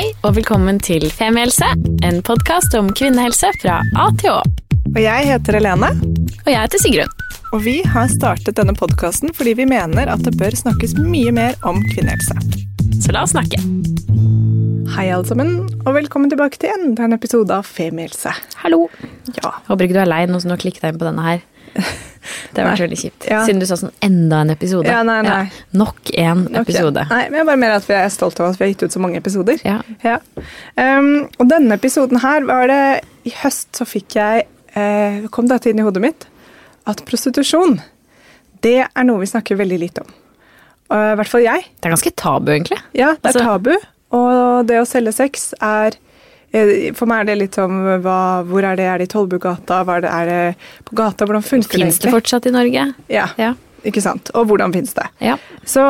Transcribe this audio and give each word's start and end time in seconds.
Hei 0.00 0.14
og 0.24 0.32
velkommen 0.38 0.78
til 0.80 1.02
Femihelse, 1.12 1.66
en 2.08 2.22
podkast 2.24 2.72
om 2.78 2.86
kvinnehelse 2.96 3.50
fra 3.60 3.74
A 4.00 4.06
til 4.16 4.30
Å. 4.32 4.38
Og 4.94 4.96
jeg 4.96 5.26
heter 5.28 5.58
Helene. 5.58 5.90
Og 6.38 6.48
jeg 6.48 6.56
heter 6.56 6.80
Sigrun. 6.80 7.12
Og 7.52 7.60
vi 7.66 7.74
har 7.84 8.08
startet 8.08 8.56
denne 8.56 8.72
podkasten 8.78 9.34
fordi 9.36 9.52
vi 9.58 9.66
mener 9.68 10.08
at 10.08 10.24
det 10.24 10.32
bør 10.40 10.56
snakkes 10.56 10.96
mye 10.96 11.34
mer 11.36 11.58
om 11.68 11.82
kvinnehelse. 11.90 12.32
Så 12.96 13.12
la 13.12 13.26
oss 13.26 13.34
snakke. 13.34 13.60
Hei, 14.94 15.10
alle 15.10 15.28
sammen, 15.28 15.68
og 15.84 15.92
velkommen 15.98 16.32
tilbake 16.32 16.62
til 16.62 16.72
enda 16.78 17.04
en 17.04 17.18
episode 17.18 17.60
av 17.60 17.68
Femihelse. 17.68 18.32
Hallo. 18.64 18.86
Ja. 19.36 19.52
Håper 19.68 19.84
ikke 19.84 19.98
du 19.98 20.04
er 20.06 20.14
lei 20.14 20.22
nå 20.30 20.40
som 20.40 20.48
du 20.48 20.56
har 20.56 20.64
klikket 20.64 20.86
deg 20.86 20.96
inn 20.96 21.04
på 21.04 21.10
denne 21.10 21.28
her. 21.28 21.44
Det 22.52 22.60
har 22.60 22.66
vært 22.72 22.82
veldig 22.84 22.98
kjipt. 22.98 23.26
Ja. 23.30 23.40
Siden 23.46 23.62
du 23.62 23.66
sa 23.68 23.76
sånn 23.80 23.92
enda 24.04 24.42
en 24.44 24.52
episode. 24.52 24.90
Ja, 24.90 25.00
nei, 25.06 25.20
nei. 25.24 25.44
Nok 25.76 26.10
en 26.20 26.42
episode. 26.60 27.04
Nei, 27.10 27.20
men 27.30 27.38
jeg 27.38 27.44
er 27.44 27.48
bare 27.48 27.60
mer 27.62 27.76
at 27.78 27.86
vi 27.88 27.94
er 27.96 28.10
stolt 28.12 28.40
av 28.42 28.50
at 28.50 28.58
vi 28.60 28.66
har 28.66 28.72
gitt 28.74 28.84
ut 28.84 28.96
så 28.96 29.02
mange 29.02 29.20
episoder. 29.20 29.62
Ja. 29.66 29.78
Ja. 30.04 30.18
Um, 30.76 31.28
og 31.38 31.48
denne 31.50 31.78
episoden 31.78 32.20
her 32.24 32.44
var 32.48 32.68
det 32.70 32.82
I 33.28 33.32
høst 33.42 33.78
så 33.78 33.86
fikk 33.88 34.18
jeg 34.18 34.44
eh, 34.74 35.22
kom 35.32 35.48
dette 35.50 35.70
inn 35.70 35.80
i 35.80 35.86
hodet 35.86 36.02
mitt 36.04 36.26
at 36.90 37.02
prostitusjon, 37.06 37.78
det 38.64 38.78
er 38.82 39.06
noe 39.06 39.20
vi 39.22 39.28
snakker 39.30 39.58
veldig 39.60 39.78
lite 39.80 40.04
om. 40.04 40.12
I 40.90 40.98
uh, 40.98 41.14
hvert 41.20 41.30
fall 41.30 41.44
jeg. 41.44 41.66
Det 41.78 41.86
er 41.86 41.94
ganske 41.94 42.14
tabu, 42.18 42.50
egentlig. 42.52 42.80
Ja, 42.98 43.14
det 43.14 43.30
er 43.30 43.34
Altså- 43.34 43.46
tabu. 43.46 43.74
Og 44.10 44.66
det 44.66 44.80
å 44.80 44.86
selge 44.88 45.12
sex 45.14 45.52
er 45.62 45.94
For 46.50 47.06
meg 47.06 47.20
er 47.22 47.28
det 47.28 47.36
litt 47.38 47.54
som 47.54 47.70
hva, 48.02 48.42
Hvor 48.48 48.64
er 48.66 48.74
det? 48.78 48.86
Er 48.90 48.98
det 48.98 49.06
i 49.06 49.12
Tollbugata? 49.12 49.84
Hva 49.86 50.00
er 50.00 50.02
det, 50.02 50.10
er 50.10 50.30
det 50.30 50.86
på 50.88 50.96
gata? 50.98 51.26
Hvordan 51.28 51.44
funker 51.46 51.78
det 51.78 51.84
Fins 51.86 52.00
det 52.02 52.10
fortsatt 52.10 52.48
i 52.50 52.54
Norge? 52.54 52.88
Ja, 53.08 53.28
Ja. 53.38 53.54
ikke 53.86 54.02
sant. 54.02 54.32
Og 54.34 54.48
hvordan 54.50 54.72
fins 54.74 54.92
det? 54.94 55.06
ja. 55.20 55.36
Så 55.64 55.84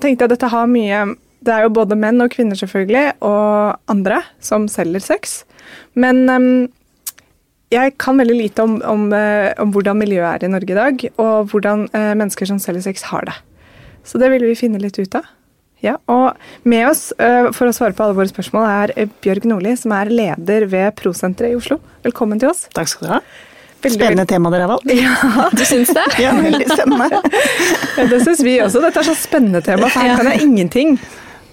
tenkte 0.00 0.24
jeg 0.24 0.28
at 0.28 0.34
dette 0.36 0.50
har 0.52 0.66
mye 0.68 1.16
Det 1.44 1.52
er 1.52 1.62
jo 1.64 1.72
både 1.76 1.96
menn 1.96 2.20
og 2.24 2.30
kvinner 2.32 2.56
selvfølgelig, 2.56 3.16
og 3.20 3.80
andre 3.92 4.22
som 4.40 4.68
selger 4.68 5.00
sex. 5.04 5.44
Men 5.94 6.28
um, 6.30 6.68
jeg 7.70 7.98
kan 7.98 8.16
veldig 8.16 8.36
lite 8.38 8.62
om, 8.64 8.78
om, 8.84 9.12
eh, 9.12 9.52
om 9.60 9.72
hvordan 9.74 9.98
miljøet 10.00 10.40
er 10.42 10.46
i 10.46 10.48
Norge 10.52 10.72
i 10.72 10.78
dag, 10.78 11.04
og 11.20 11.50
hvordan 11.52 11.84
uh, 11.92 12.14
mennesker 12.16 12.48
som 12.48 12.58
selger 12.58 12.86
sex, 12.86 13.02
har 13.10 13.26
det. 13.28 13.34
Så 14.04 14.16
det 14.20 14.30
ville 14.32 14.46
vi 14.46 14.56
finne 14.56 14.80
litt 14.80 14.96
ut 14.98 15.14
av. 15.20 15.28
Ja, 15.84 15.98
og 16.08 16.38
med 16.64 16.86
oss 16.88 17.10
eh, 17.20 17.50
for 17.52 17.68
å 17.68 17.74
svare 17.76 17.92
på 17.96 18.04
alle 18.06 18.16
våre 18.16 18.30
spørsmål 18.30 18.64
er 18.70 18.92
eh, 18.96 19.10
Bjørg 19.24 19.44
Nordli, 19.50 19.74
som 19.76 19.92
er 19.92 20.08
leder 20.12 20.64
ved 20.72 20.94
Prosenteret 20.96 21.52
i 21.52 21.58
Oslo. 21.58 21.76
Velkommen 22.06 22.40
til 22.40 22.48
oss. 22.54 22.62
Takk 22.72 22.88
skal 22.88 23.04
du 23.06 23.12
ha. 23.18 23.18
Spennende 23.84 24.24
tema 24.24 24.48
dere 24.48 24.64
har 24.64 24.70
valgt. 24.72 24.88
Ja, 24.96 25.50
Du 25.52 25.60
syns 25.68 25.90
det? 25.92 26.04
Ja, 26.24 26.30
veldig 26.40 26.70
spennende. 26.70 27.20
ja, 27.98 28.06
det 28.08 28.22
syns 28.24 28.40
vi 28.46 28.54
også. 28.64 28.80
Dette 28.80 29.02
er 29.02 29.08
så 29.10 29.16
spennende 29.18 29.60
tema, 29.66 29.90
for 29.92 30.00
her 30.06 30.16
kan 30.22 30.30
jeg 30.32 30.46
ingenting. 30.46 30.94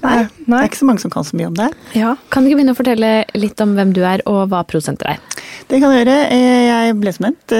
Nei, 0.01 0.21
det 0.47 0.55
er 0.61 0.69
ikke 0.69 0.79
så 0.79 0.87
mange 0.87 1.03
som 1.03 1.11
kan 1.13 1.27
så 1.27 1.35
mye 1.37 1.49
om 1.51 1.57
det. 1.59 1.67
Ja. 1.93 2.13
Kan 2.33 2.41
du 2.41 2.49
ikke 2.49 2.61
begynne 2.61 2.73
å 2.73 2.79
fortelle 2.79 3.09
litt 3.37 3.59
om 3.61 3.75
hvem 3.77 3.91
du 3.93 3.99
er, 4.07 4.23
og 4.31 4.47
hva 4.49 4.63
Prosenteret 4.65 5.19
er? 5.19 5.43
Det 5.69 5.77
kan 5.83 5.91
jeg 5.93 6.05
gjøre. 6.05 6.15
Eh, 6.31 6.63
Jeg 6.71 6.95
ble 7.03 7.11
som 7.13 7.27
nevnt 7.27 7.53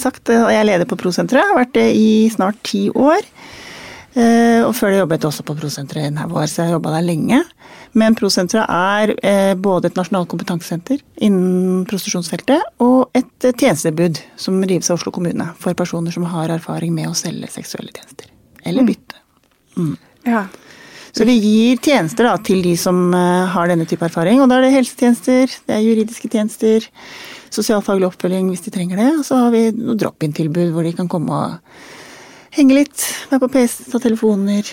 sagt, 0.00 0.32
og 0.32 0.48
jeg 0.50 0.62
er 0.64 0.66
leder 0.72 0.88
på 0.88 0.96
Prosenteret. 1.04 1.44
Har 1.52 1.60
vært 1.60 1.76
det 1.76 1.86
i 2.00 2.08
snart 2.32 2.58
ti 2.66 2.86
år. 2.90 3.20
Eh, 4.16 4.64
Og 4.64 4.72
før 4.74 4.92
det 4.94 5.00
jobbet 5.02 5.24
jeg 5.24 5.28
også 5.28 5.44
på 5.44 5.56
Prosenteret 5.58 6.08
i 6.08 6.20
haug 6.22 6.36
år, 6.40 6.48
så 6.48 6.64
jeg 6.64 6.72
jobba 6.76 6.94
der 6.96 7.04
lenge. 7.04 7.42
Men 7.96 8.16
Prosenteret 8.16 8.64
er 8.72 9.12
eh, 9.20 9.54
både 9.54 9.90
et 9.90 9.98
nasjonalt 9.98 10.30
kompetansesenter 10.32 11.02
innen 11.20 11.84
prostitusjonsfeltet 11.88 12.80
og 12.84 13.10
et 13.16 13.44
eh, 13.44 13.52
tjenestetilbud 13.52 14.22
som 14.40 14.62
rives 14.64 14.88
av 14.90 14.96
Oslo 14.96 15.12
kommune 15.12 15.50
for 15.60 15.76
personer 15.76 16.14
som 16.14 16.24
har 16.32 16.54
erfaring 16.54 16.94
med 16.96 17.10
å 17.10 17.16
selge 17.18 17.50
seksuelle 17.52 17.92
tjenester. 17.92 18.32
Eller 18.64 18.88
bytte. 18.88 19.20
ja. 20.26 20.46
Så 21.16 21.24
vi 21.24 21.36
gir 21.40 21.78
tjenester 21.80 22.26
da, 22.28 22.34
til 22.44 22.58
de 22.60 22.74
som 22.76 23.12
har 23.14 23.70
denne 23.70 23.86
type 23.88 24.04
erfaring. 24.04 24.40
Og 24.42 24.50
da 24.50 24.58
er 24.58 24.66
det 24.66 24.74
helsetjenester, 24.74 25.48
det 25.64 25.72
er 25.72 25.80
juridiske 25.80 26.28
tjenester, 26.28 26.84
sosialfaglig 27.48 28.04
oppfølging 28.10 28.50
hvis 28.52 28.66
de 28.66 28.72
trenger 28.74 29.00
det. 29.00 29.06
Og 29.20 29.24
så 29.24 29.38
har 29.46 29.54
vi 29.54 29.70
drop-in-tilbud 29.72 30.74
hvor 30.74 30.84
de 30.84 30.92
kan 30.98 31.08
komme 31.08 31.38
og 31.38 31.78
henge 32.56 32.76
litt, 32.80 33.06
være 33.30 33.42
på 33.44 33.52
PC, 33.56 33.86
ta 33.92 33.98
telefoner. 34.02 34.68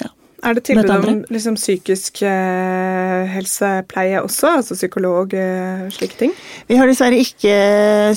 Ja. 0.00 0.10
Er 0.46 0.54
det 0.56 0.62
tilbud 0.68 0.90
om 0.92 1.22
liksom, 1.32 1.56
psykisk 1.58 2.22
eh, 2.26 3.26
helsepleie 3.32 4.20
også? 4.22 4.46
Altså 4.60 4.76
psykolog, 4.76 5.32
eh, 5.36 5.86
slike 5.94 6.18
ting? 6.20 6.32
Vi 6.68 6.78
har 6.78 6.86
dessverre 6.88 7.18
ikke 7.20 7.56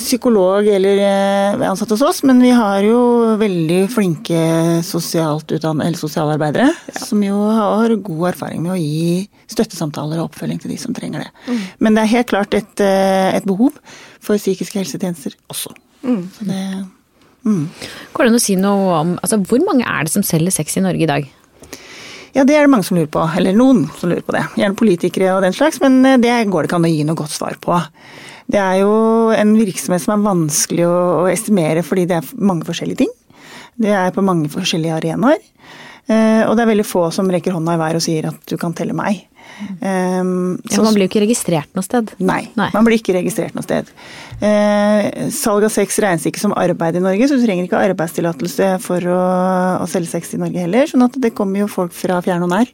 psykolog 0.00 0.68
eller 0.68 1.02
eh, 1.04 1.64
ansatt 1.68 1.92
hos 1.96 2.04
oss, 2.06 2.22
men 2.28 2.40
vi 2.44 2.52
har 2.56 2.84
jo 2.86 3.00
veldig 3.40 3.80
flinke 3.92 4.40
sosialarbeidere 4.86 6.70
som 7.00 7.24
jo 7.24 7.38
har 7.56 7.96
god 7.96 8.24
erfaring 8.34 8.60
med 8.64 8.76
å 8.76 8.80
gi 8.80 9.26
støttesamtaler 9.50 10.20
og 10.20 10.30
oppfølging 10.30 10.60
til 10.62 10.70
de 10.72 10.78
som 10.80 10.94
trenger 10.96 11.26
det. 11.26 11.30
Men 11.82 11.96
det 11.96 12.02
er 12.04 12.14
helt 12.18 12.30
klart 12.32 12.54
et, 12.56 12.76
eh, 12.84 13.36
et 13.36 13.48
behov 13.48 13.72
for 14.22 14.40
psykiske 14.40 14.78
helsetjenester 14.78 15.32
også. 15.50 15.74
Så 16.00 16.46
det, 16.48 16.64
mm. 17.46 17.66
Går 18.14 18.26
det 18.26 18.32
an 18.32 18.38
å 18.38 18.42
si 18.42 18.56
noe 18.60 18.96
om 19.00 19.12
altså, 19.18 19.40
Hvor 19.48 19.62
mange 19.66 19.86
er 19.88 20.06
det 20.06 20.12
som 20.14 20.24
selger 20.26 20.54
sex 20.54 20.76
i 20.76 20.84
Norge 20.84 21.06
i 21.06 21.10
dag? 21.10 21.28
Ja, 22.34 22.44
det 22.46 22.54
er 22.54 22.66
det 22.66 22.70
mange 22.70 22.86
som 22.86 22.98
lurer 22.98 23.10
på. 23.10 23.22
Eller 23.36 23.56
noen 23.56 23.86
som 23.98 24.10
lurer 24.10 24.22
på 24.26 24.34
det. 24.36 24.44
Gjerne 24.60 24.78
politikere 24.78 25.32
og 25.34 25.42
den 25.42 25.56
slags, 25.56 25.80
men 25.82 25.98
eh, 26.06 26.20
det 26.22 26.34
går 26.50 26.62
det 26.62 26.70
ikke 26.70 26.78
an 26.78 26.86
å 26.86 26.92
gi 26.92 27.06
noe 27.06 27.18
godt 27.18 27.34
svar 27.34 27.56
på. 27.62 27.78
Det 28.50 28.58
er 28.58 28.80
jo 28.82 28.92
en 29.34 29.54
virksomhet 29.58 30.02
som 30.02 30.14
er 30.16 30.26
vanskelig 30.26 30.86
å, 30.86 30.98
å 31.22 31.30
estimere 31.30 31.82
fordi 31.86 32.06
det 32.10 32.20
er 32.20 32.30
mange 32.38 32.66
forskjellige 32.68 33.02
ting. 33.02 33.12
Det 33.80 33.92
er 33.96 34.14
på 34.14 34.24
mange 34.26 34.50
forskjellige 34.52 34.98
arenaer. 34.98 35.42
Eh, 36.10 36.42
og 36.46 36.56
det 36.56 36.64
er 36.64 36.72
veldig 36.72 36.86
få 36.86 37.08
som 37.14 37.30
rekker 37.30 37.54
hånda 37.54 37.76
i 37.76 37.82
været 37.82 38.00
og 38.00 38.04
sier 38.04 38.30
at 38.30 38.40
du 38.50 38.56
kan 38.60 38.74
telle 38.76 38.96
meg. 38.96 39.24
Um, 39.80 40.58
Ja, 40.70 40.82
man 40.82 40.94
blir 40.96 41.06
jo 41.06 41.10
ikke 41.10 41.22
registrert 41.24 41.70
noe 41.76 41.84
sted. 41.84 42.10
Nei, 42.18 42.42
Nei. 42.58 42.68
man 42.74 42.84
blir 42.86 42.98
ikke 43.00 43.14
registrert 43.16 43.54
noe 43.56 43.64
sted. 43.66 43.88
Uh, 44.40 45.28
salg 45.34 45.64
av 45.66 45.72
sex 45.74 45.98
regnes 46.02 46.26
ikke 46.28 46.40
som 46.42 46.54
arbeid 46.56 46.96
i 46.96 47.02
Norge, 47.04 47.28
så 47.28 47.36
du 47.38 47.44
trenger 47.46 47.66
ikke 47.68 47.80
arbeidstillatelse 47.90 48.70
for 48.84 49.04
å, 49.12 49.20
å 49.84 49.88
selge 49.90 50.12
sex 50.14 50.34
i 50.36 50.40
Norge 50.42 50.62
heller. 50.64 50.86
sånn 50.90 51.04
at 51.06 51.18
det 51.20 51.32
kommer 51.36 51.62
jo 51.64 51.68
folk 51.70 51.92
fra 51.96 52.20
fjern 52.24 52.46
og 52.46 52.52
nær 52.54 52.70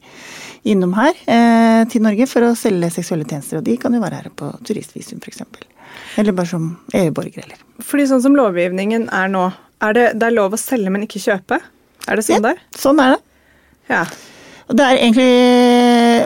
innom 0.66 0.94
her 0.98 1.14
uh, 1.26 1.82
til 1.90 2.02
Norge 2.06 2.26
for 2.30 2.46
å 2.48 2.54
selge 2.58 2.90
seksuelle 2.96 3.26
tjenester. 3.28 3.60
Og 3.60 3.66
de 3.66 3.76
kan 3.82 3.94
jo 3.94 4.02
være 4.02 4.22
her 4.24 4.30
på 4.34 4.50
turistvisum 4.66 5.20
f.eks. 5.22 5.42
Eller 6.20 6.32
bare 6.36 6.50
som 6.50 6.70
EU-borgere, 6.94 7.44
eller. 7.46 7.60
Fordi 7.84 8.06
sånn 8.10 8.22
som 8.24 8.36
lovgivningen 8.38 9.08
er 9.14 9.28
nå, 9.32 9.48
er 9.84 9.92
det, 9.96 10.06
det 10.20 10.30
er 10.30 10.34
lov 10.38 10.54
å 10.56 10.60
selge, 10.60 10.90
men 10.92 11.04
ikke 11.06 11.22
kjøpe? 11.22 11.60
Er 12.06 12.16
det 12.18 12.24
sånn 12.26 12.38
Ja, 12.40 12.44
der? 12.52 12.60
sånn 12.78 13.00
er 13.02 13.14
det. 13.16 13.20
Ja. 13.90 14.04
Og 14.66 14.74
det 14.78 14.82
er 14.86 14.96
egentlig 14.98 15.26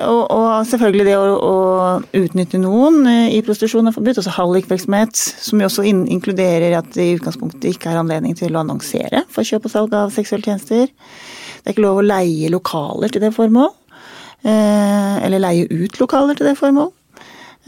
Og, 0.06 0.20
og 0.32 0.66
selvfølgelig 0.68 1.06
det 1.08 1.16
å, 1.18 1.24
å 1.36 2.20
utnytte 2.20 2.60
noen 2.62 3.02
eh, 3.10 3.34
i 3.36 3.40
prostitusjon 3.46 3.90
er 3.90 3.96
forbudt. 3.96 4.20
Også 4.22 4.34
hallikvirksomhet, 4.36 5.18
som 5.18 5.60
jo 5.60 5.68
også 5.68 5.84
in 5.88 6.04
inkluderer 6.10 6.78
at 6.78 6.88
det 6.96 7.06
i 7.06 7.18
utgangspunktet 7.18 7.68
ikke 7.72 7.92
er 7.92 8.00
anledning 8.00 8.36
til 8.38 8.56
å 8.56 8.62
annonsere 8.62 9.24
for 9.32 9.46
kjøp 9.46 9.68
og 9.68 9.74
salg 9.74 9.96
av 9.98 10.14
seksuelle 10.14 10.46
tjenester. 10.46 10.88
Det 11.60 11.68
er 11.68 11.76
ikke 11.76 11.84
lov 11.84 12.00
å 12.00 12.06
leie 12.06 12.52
lokaler 12.52 13.12
til 13.12 13.24
det 13.24 13.34
formål. 13.36 13.74
Eh, 14.40 15.16
eller 15.26 15.42
leie 15.42 15.68
ut 15.68 16.00
lokaler 16.00 16.38
til 16.38 16.48
det 16.48 16.56
formål. 16.60 16.92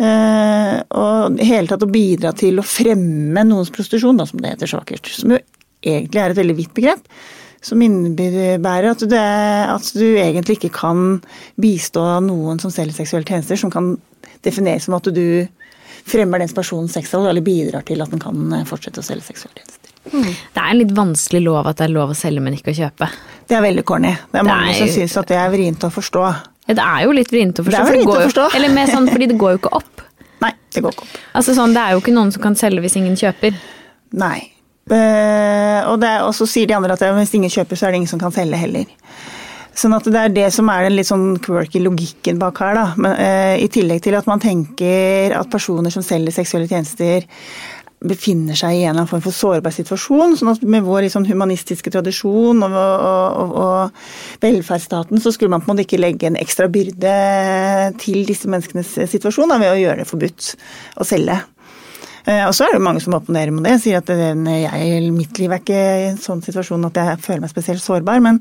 Eh, 0.01 0.77
og 0.97 1.37
i 1.37 1.47
hele 1.51 1.69
tatt 1.69 1.85
å 1.85 1.91
bidra 1.93 2.33
til 2.37 2.61
å 2.61 2.67
fremme 2.67 3.45
noens 3.45 3.73
prostitusjon, 3.75 4.17
da, 4.19 4.27
som 4.29 4.41
det 4.41 4.55
heter 4.55 4.71
så 4.71 4.81
vakkert. 4.81 5.11
Som 5.13 5.37
jo 5.37 5.43
egentlig 5.83 6.23
er 6.23 6.33
et 6.33 6.41
veldig 6.41 6.59
vidt 6.59 6.75
begrep. 6.77 7.05
Som 7.63 7.83
innebærer 7.85 8.91
at 8.91 9.03
du, 9.07 9.15
at 9.17 9.93
du 9.95 10.07
egentlig 10.19 10.57
ikke 10.59 10.73
kan 10.75 11.21
bistå 11.63 12.03
noen 12.27 12.59
som 12.61 12.73
selger 12.75 12.97
seksuelle 12.97 13.25
tjenester, 13.29 13.57
som 13.61 13.71
kan 13.71 13.93
defineres 14.43 14.89
som 14.89 14.95
at 14.99 15.07
du 15.15 15.47
fremmer 16.11 16.43
den 16.43 16.51
persons 16.51 16.93
sexsalg, 16.97 17.29
eller 17.31 17.45
bidrar 17.47 17.85
til 17.87 18.03
at 18.03 18.11
den 18.11 18.19
kan 18.23 18.65
fortsette 18.67 18.99
å 18.99 19.07
selge 19.07 19.23
seksuelle 19.31 19.61
tjenester. 19.63 19.79
Det 20.03 20.59
er 20.59 20.71
en 20.73 20.81
litt 20.81 20.91
vanskelig 20.97 21.45
lov 21.45 21.69
at 21.71 21.79
det 21.79 21.85
er 21.87 21.93
lov 21.95 22.11
å 22.11 22.17
selge, 22.19 22.43
men 22.43 22.57
ikke 22.59 22.73
å 22.73 22.79
kjøpe. 22.81 23.07
Det 23.47 23.55
er 23.55 23.63
veldig 23.63 23.85
corny. 23.87 24.11
Det 24.33 24.41
er 24.41 24.49
mange 24.49 24.73
Det 24.73 24.75
er- 24.75 24.79
som 24.81 24.89
syns 24.97 25.17
at 25.21 25.29
det 25.29 25.37
er 25.39 25.51
vrient 25.53 25.85
å 25.87 25.91
forstå. 25.95 26.25
Ja, 26.67 26.75
det 26.75 26.83
er 26.83 27.05
jo 27.07 27.13
litt 27.13 27.31
vrient 27.31 27.55
å 27.55 27.63
forstå. 27.63 27.71
Det 27.71 27.79
er 27.79 27.87
for 27.87 27.93
det 27.93 28.07
å 28.07 28.27
forstå. 28.27 28.49
jo- 28.51 28.57
Eller 28.57 28.69
mer 28.75 28.87
sånn, 28.87 29.07
fordi 29.09 29.29
det 29.29 29.39
går 29.39 29.51
jo 29.53 29.59
ikke 29.59 29.73
opp. 29.79 30.03
Nei, 30.43 30.51
det 30.75 30.83
går 30.83 30.91
ikke 30.91 31.03
opp. 31.07 31.19
Altså 31.37 31.55
sånn, 31.55 31.73
Det 31.75 31.83
er 31.87 31.91
jo 31.93 32.01
ikke 32.01 32.15
noen 32.19 32.33
som 32.33 32.43
kan 32.43 32.55
selge 32.57 32.81
hvis 32.83 32.97
ingen 32.97 33.15
kjøper. 33.15 33.55
Nei. 34.13 34.51
Eh, 34.91 35.81
og, 35.87 36.03
er, 36.03 36.25
og 36.27 36.33
så 36.35 36.49
sier 36.51 36.67
de 36.67 36.75
andre 36.77 36.97
at 36.97 37.05
hvis 37.19 37.37
ingen 37.39 37.53
kjøper, 37.53 37.79
så 37.79 37.87
er 37.87 37.95
det 37.95 38.03
ingen 38.03 38.11
som 38.11 38.23
kan 38.23 38.35
selge 38.35 38.59
heller. 38.59 38.89
Sånn 39.73 39.95
at 39.97 40.05
det 40.05 40.21
er 40.21 40.33
det 40.35 40.49
som 40.53 40.69
er 40.69 40.85
den 40.85 40.99
litt 40.99 41.09
sånn 41.09 41.39
quirky 41.41 41.81
logikken 41.81 42.41
bak 42.41 42.59
her, 42.61 42.75
da. 42.77 42.89
Men, 43.01 43.15
uh, 43.17 43.55
I 43.57 43.71
tillegg 43.73 44.03
til 44.05 44.17
at 44.19 44.29
man 44.29 44.43
tenker 44.43 45.33
at 45.39 45.53
personer 45.53 45.95
som 45.95 46.05
selger 46.05 46.35
seksuelle 46.35 46.69
tjenester 46.69 47.25
befinner 48.03 48.59
seg 48.59 48.75
i 48.75 48.81
en 48.83 48.91
eller 48.91 49.05
annen 49.05 49.11
form 49.11 49.23
for 49.25 49.35
sårbar 49.37 49.73
situasjon. 49.75 50.37
sånn 50.37 50.51
at 50.53 50.65
med 50.67 50.85
vår 50.85 51.07
sånn 51.13 51.29
humanistiske 51.29 51.93
tradisjon 51.95 52.65
og, 52.67 52.75
og, 52.75 53.53
og 53.63 54.43
velferdsstaten, 54.43 55.23
så 55.23 55.33
skulle 55.33 55.55
man 55.55 55.63
på 55.63 55.71
en 55.71 55.77
måte 55.77 55.87
ikke 55.87 56.03
legge 56.03 56.29
en 56.29 56.41
ekstra 56.41 56.67
byrde 56.73 57.15
til 58.03 58.27
disse 58.29 58.51
menneskenes 58.51 58.97
situasjon 59.15 59.55
da, 59.55 59.61
ved 59.63 59.77
å 59.77 59.81
gjøre 59.81 60.03
det 60.03 60.11
forbudt 60.11 60.53
å 60.99 61.07
selge. 61.07 61.39
Eh, 62.27 62.45
Og 62.47 62.55
så 62.55 62.69
er 62.69 62.77
det 62.77 62.85
mange 62.85 63.03
som 63.03 63.17
opponerer 63.19 63.51
mot 63.55 63.65
det, 63.67 63.79
sier 63.83 63.99
at 63.99 64.11
jeg, 64.13 65.11
mitt 65.15 65.41
liv 65.41 65.51
er 65.51 65.63
ikke 65.63 65.81
i 65.83 66.07
en 66.13 66.21
sånn 66.23 66.43
situasjon 66.45 66.87
at 66.87 67.01
jeg 67.01 67.21
føler 67.25 67.43
meg 67.45 67.53
spesielt 67.53 67.83
sårbar. 67.83 68.23
Men, 68.23 68.39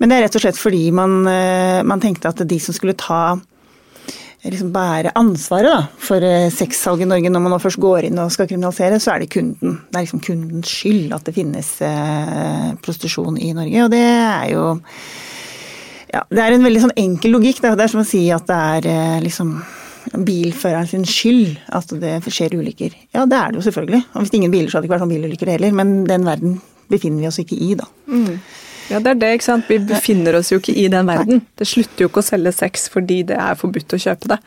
men 0.00 0.10
det 0.10 0.18
er 0.18 0.26
rett 0.26 0.38
og 0.38 0.44
slett 0.44 0.60
fordi 0.60 0.84
man, 0.96 1.22
eh, 1.30 1.80
man 1.86 2.02
tenkte 2.02 2.32
at 2.32 2.42
de 2.48 2.58
som 2.62 2.74
skulle 2.76 2.98
ta 2.98 3.38
liksom 4.42 4.72
bære 4.74 5.12
ansvaret 5.14 5.70
da, 5.70 5.82
for 6.02 6.24
eh, 6.26 6.48
sexsalg 6.50 7.04
i 7.04 7.06
Norge. 7.06 7.30
Når 7.30 7.44
man 7.44 7.54
nå 7.54 7.60
først 7.62 7.78
går 7.82 8.08
inn 8.08 8.18
og 8.18 8.32
skal 8.34 8.48
kriminalisere, 8.50 8.98
så 8.98 9.14
er 9.14 9.22
det 9.22 9.30
kunden. 9.30 9.76
Det 9.86 10.00
er 10.00 10.06
liksom 10.08 10.24
kundens 10.26 10.72
skyld 10.80 11.14
at 11.14 11.28
det 11.28 11.36
finnes 11.36 11.68
prostitusjon 12.82 13.38
i 13.38 13.52
Norge. 13.54 13.84
Og 13.84 13.94
det 13.94 14.02
er 14.02 14.48
jo 14.50 14.64
ja, 16.12 16.24
Det 16.28 16.42
er 16.42 16.56
en 16.56 16.66
veldig 16.66 16.82
sånn 16.82 16.98
enkel 16.98 17.32
logikk. 17.36 17.62
Det 17.62 17.70
er 17.70 17.88
som 17.94 18.02
å 18.02 18.08
si 18.08 18.26
at 18.34 18.50
det 18.50 18.58
er 18.90 19.22
liksom 19.24 19.54
bilføreren 20.12 20.88
sin 20.90 21.06
skyld 21.08 21.56
at 21.72 21.94
det 22.02 22.16
skjer 22.32 22.56
ulykker. 22.58 22.96
Ja, 23.14 23.24
det 23.28 23.38
er 23.38 23.52
det 23.52 23.60
jo 23.60 23.64
selvfølgelig. 23.68 24.02
Og 24.12 24.24
hvis 24.24 24.34
ingen 24.38 24.52
biler, 24.52 24.68
så 24.68 24.78
hadde 24.78 24.86
det 24.86 24.90
ikke 24.90 24.96
vært 24.96 25.04
sånn 25.06 25.14
bilulykker 25.14 25.52
heller. 25.54 25.78
Men 25.78 25.94
den 26.08 26.26
verden 26.26 26.58
befinner 26.92 27.24
vi 27.24 27.30
oss 27.30 27.40
ikke 27.42 27.58
i, 27.58 27.72
da. 27.78 27.88
Mm. 28.10 28.36
Ja, 28.90 28.98
det 29.00 29.12
er 29.12 29.20
det, 29.20 29.30
ikke 29.38 29.46
sant. 29.46 29.70
Vi 29.70 29.78
befinner 29.88 30.36
oss 30.36 30.50
jo 30.52 30.58
ikke 30.60 30.74
i 30.76 30.88
den 30.92 31.08
verden. 31.08 31.44
Det 31.58 31.68
slutter 31.68 32.04
jo 32.04 32.10
ikke 32.10 32.22
å 32.22 32.26
selge 32.26 32.52
sex 32.56 32.88
fordi 32.92 33.22
det 33.30 33.38
er 33.40 33.58
forbudt 33.58 33.94
å 33.96 34.00
kjøpe 34.04 34.34
det. 34.34 34.38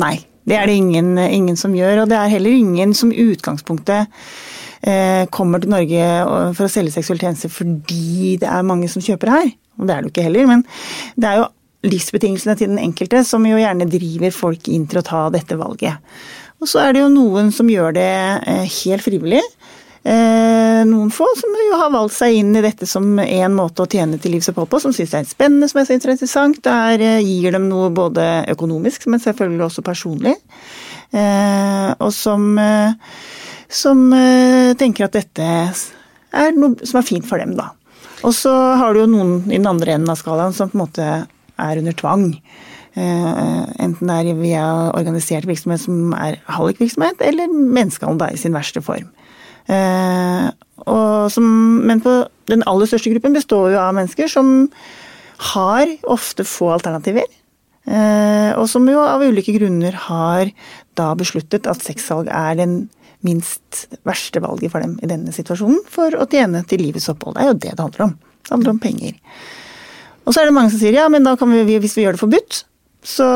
Nei, 0.00 0.14
det 0.48 0.56
er 0.56 0.70
det 0.70 0.78
ingen, 0.80 1.12
ingen 1.18 1.58
som 1.58 1.74
gjør. 1.76 2.04
Og 2.04 2.10
det 2.12 2.18
er 2.18 2.32
heller 2.32 2.54
ingen 2.54 2.94
som 2.96 3.12
i 3.12 3.26
utgangspunktet 3.34 4.08
eh, 4.86 5.26
kommer 5.34 5.60
til 5.62 5.74
Norge 5.74 6.06
for 6.56 6.66
å 6.66 6.72
selge 6.72 6.94
seksuelle 6.96 7.26
tjenester 7.26 7.52
fordi 7.52 8.36
det 8.40 8.48
er 8.48 8.66
mange 8.66 8.88
som 8.92 9.04
kjøper 9.04 9.34
her. 9.34 9.50
Og 9.80 9.88
det 9.88 9.94
er 9.94 10.00
det 10.00 10.10
jo 10.10 10.14
ikke 10.14 10.28
heller. 10.28 10.48
Men 10.54 10.64
det 11.16 11.28
er 11.28 11.42
jo 11.42 11.48
livsbetingelsene 11.86 12.56
til 12.58 12.72
den 12.72 12.80
enkelte 12.82 13.22
som 13.26 13.46
jo 13.48 13.58
gjerne 13.60 13.88
driver 13.88 14.34
folk 14.34 14.68
inn 14.68 14.86
til 14.90 15.00
å 15.00 15.06
ta 15.06 15.22
dette 15.32 15.56
valget. 15.60 16.00
Og 16.60 16.68
så 16.68 16.82
er 16.84 16.94
det 16.94 17.04
jo 17.04 17.12
noen 17.12 17.48
som 17.54 17.70
gjør 17.72 17.94
det 17.96 18.10
eh, 18.10 18.66
helt 18.82 19.04
frivillig. 19.04 19.40
Eh, 20.00 20.80
noen 20.88 21.08
få 21.12 21.26
som 21.36 21.56
jo 21.56 21.78
har 21.80 21.92
valgt 21.92 22.16
seg 22.16 22.36
inn 22.40 22.52
i 22.56 22.64
dette 22.64 22.88
som 22.88 23.18
en 23.20 23.56
måte 23.56 23.84
å 23.84 23.88
tjene 23.88 24.20
til 24.20 24.34
livs 24.36 24.48
opphold 24.52 24.68
på, 24.72 24.80
som 24.84 24.94
syns 24.96 25.14
det 25.14 25.22
er 25.22 25.30
spennende, 25.30 25.68
som 25.72 25.80
er 25.80 25.88
så 25.88 25.96
interessant. 25.96 26.60
Det 26.64 26.76
eh, 27.00 27.24
gir 27.24 27.56
dem 27.56 27.70
noe 27.72 27.88
både 27.96 28.28
økonomisk, 28.52 29.08
men 29.08 29.22
selvfølgelig 29.24 29.66
også 29.70 29.86
personlig. 29.86 30.36
Og 31.10 32.12
som, 32.14 32.44
som 33.66 34.02
tenker 34.78 35.08
at 35.08 35.16
dette 35.16 35.48
er 35.50 36.52
noe 36.54 36.86
som 36.86 37.00
er 37.00 37.08
fint 37.08 37.26
for 37.26 37.42
dem, 37.42 37.56
da. 37.58 37.72
Og 38.22 38.36
så 38.36 38.52
har 38.78 38.94
du 38.94 39.00
jo 39.02 39.08
noen 39.10 39.32
i 39.48 39.56
den 39.56 39.66
andre 39.66 39.96
enden 39.96 40.12
av 40.12 40.20
skalaen 40.20 40.54
som 40.54 40.70
på 40.70 40.78
en 40.78 40.84
måte 40.84 41.08
er 41.60 41.80
under 41.80 41.96
tvang. 41.96 42.26
Enten 42.96 44.10
det 44.10 44.16
er 44.18 44.38
via 44.40 44.64
organisert 44.98 45.46
virksomhet 45.46 45.84
som 45.84 46.14
er 46.18 46.40
hallikvirksomhet, 46.50 47.22
eller 47.22 47.52
menneskehandel 47.52 48.34
i 48.34 48.40
sin 48.40 48.56
verste 48.56 48.82
form. 48.82 49.12
Eh, 49.70 50.48
som, 51.30 51.50
men 51.86 52.00
på 52.02 52.14
den 52.50 52.64
aller 52.68 52.88
største 52.90 53.12
gruppen 53.12 53.36
består 53.36 53.74
jo 53.74 53.82
av 53.82 53.94
mennesker 53.96 54.30
som 54.30 54.70
har 55.54 55.90
ofte 56.10 56.46
få 56.48 56.72
alternativer. 56.74 57.28
Eh, 57.90 58.50
og 58.58 58.66
som 58.70 58.88
jo 58.90 59.00
av 59.02 59.22
ulike 59.24 59.54
grunner 59.56 59.96
har 60.08 60.50
da 60.98 61.12
besluttet 61.18 61.68
at 61.70 61.84
sexsalg 61.84 62.28
er 62.32 62.58
den 62.58 62.82
minst 63.26 63.86
verste 64.08 64.40
valget 64.42 64.72
for 64.72 64.84
dem 64.84 64.96
i 65.04 65.08
denne 65.08 65.32
situasjonen, 65.34 65.82
for 65.92 66.16
å 66.16 66.28
tjene 66.30 66.64
til 66.68 66.82
livets 66.86 67.10
opphold. 67.12 67.36
Det 67.36 67.44
er 67.44 67.50
jo 67.50 67.58
det 67.58 67.74
det 67.74 67.84
handler 67.84 68.06
om. 68.08 68.14
Det 68.40 68.54
handler 68.54 68.74
om 68.74 68.82
penger. 68.82 69.18
Og 70.26 70.34
så 70.34 70.42
er 70.42 70.50
det 70.50 70.56
mange 70.56 70.72
som 70.72 70.80
sier 70.82 70.98
ja, 70.98 71.08
men 71.12 71.24
vi, 71.24 71.78
hvis 71.80 71.96
vi 71.96 72.04
gjør 72.04 72.16
det 72.16 72.22
forbudt, 72.22 72.62
så 73.06 73.28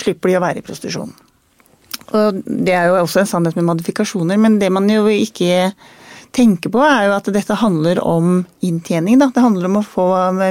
slipper 0.00 0.30
de 0.30 0.38
å 0.38 0.44
være 0.44 0.60
i 0.60 0.66
prostitusjon. 0.66 1.12
Og 2.12 2.42
det 2.44 2.74
er 2.76 2.90
jo 2.90 3.00
også 3.00 3.22
en 3.22 3.30
sannhet 3.30 3.56
med 3.56 3.66
modifikasjoner, 3.70 4.40
men 4.40 4.58
det 4.60 4.68
man 4.74 4.88
jo 4.90 5.06
ikke 5.08 5.72
tenker 6.36 6.72
på, 6.72 6.80
er 6.84 7.08
jo 7.08 7.16
at 7.16 7.28
dette 7.32 7.56
handler 7.60 8.00
om 8.04 8.42
inntjening. 8.64 9.18
Da. 9.20 9.30
Det 9.32 9.44
handler 9.44 9.68
om 9.68 9.80
å 9.80 9.86
få 9.86 10.06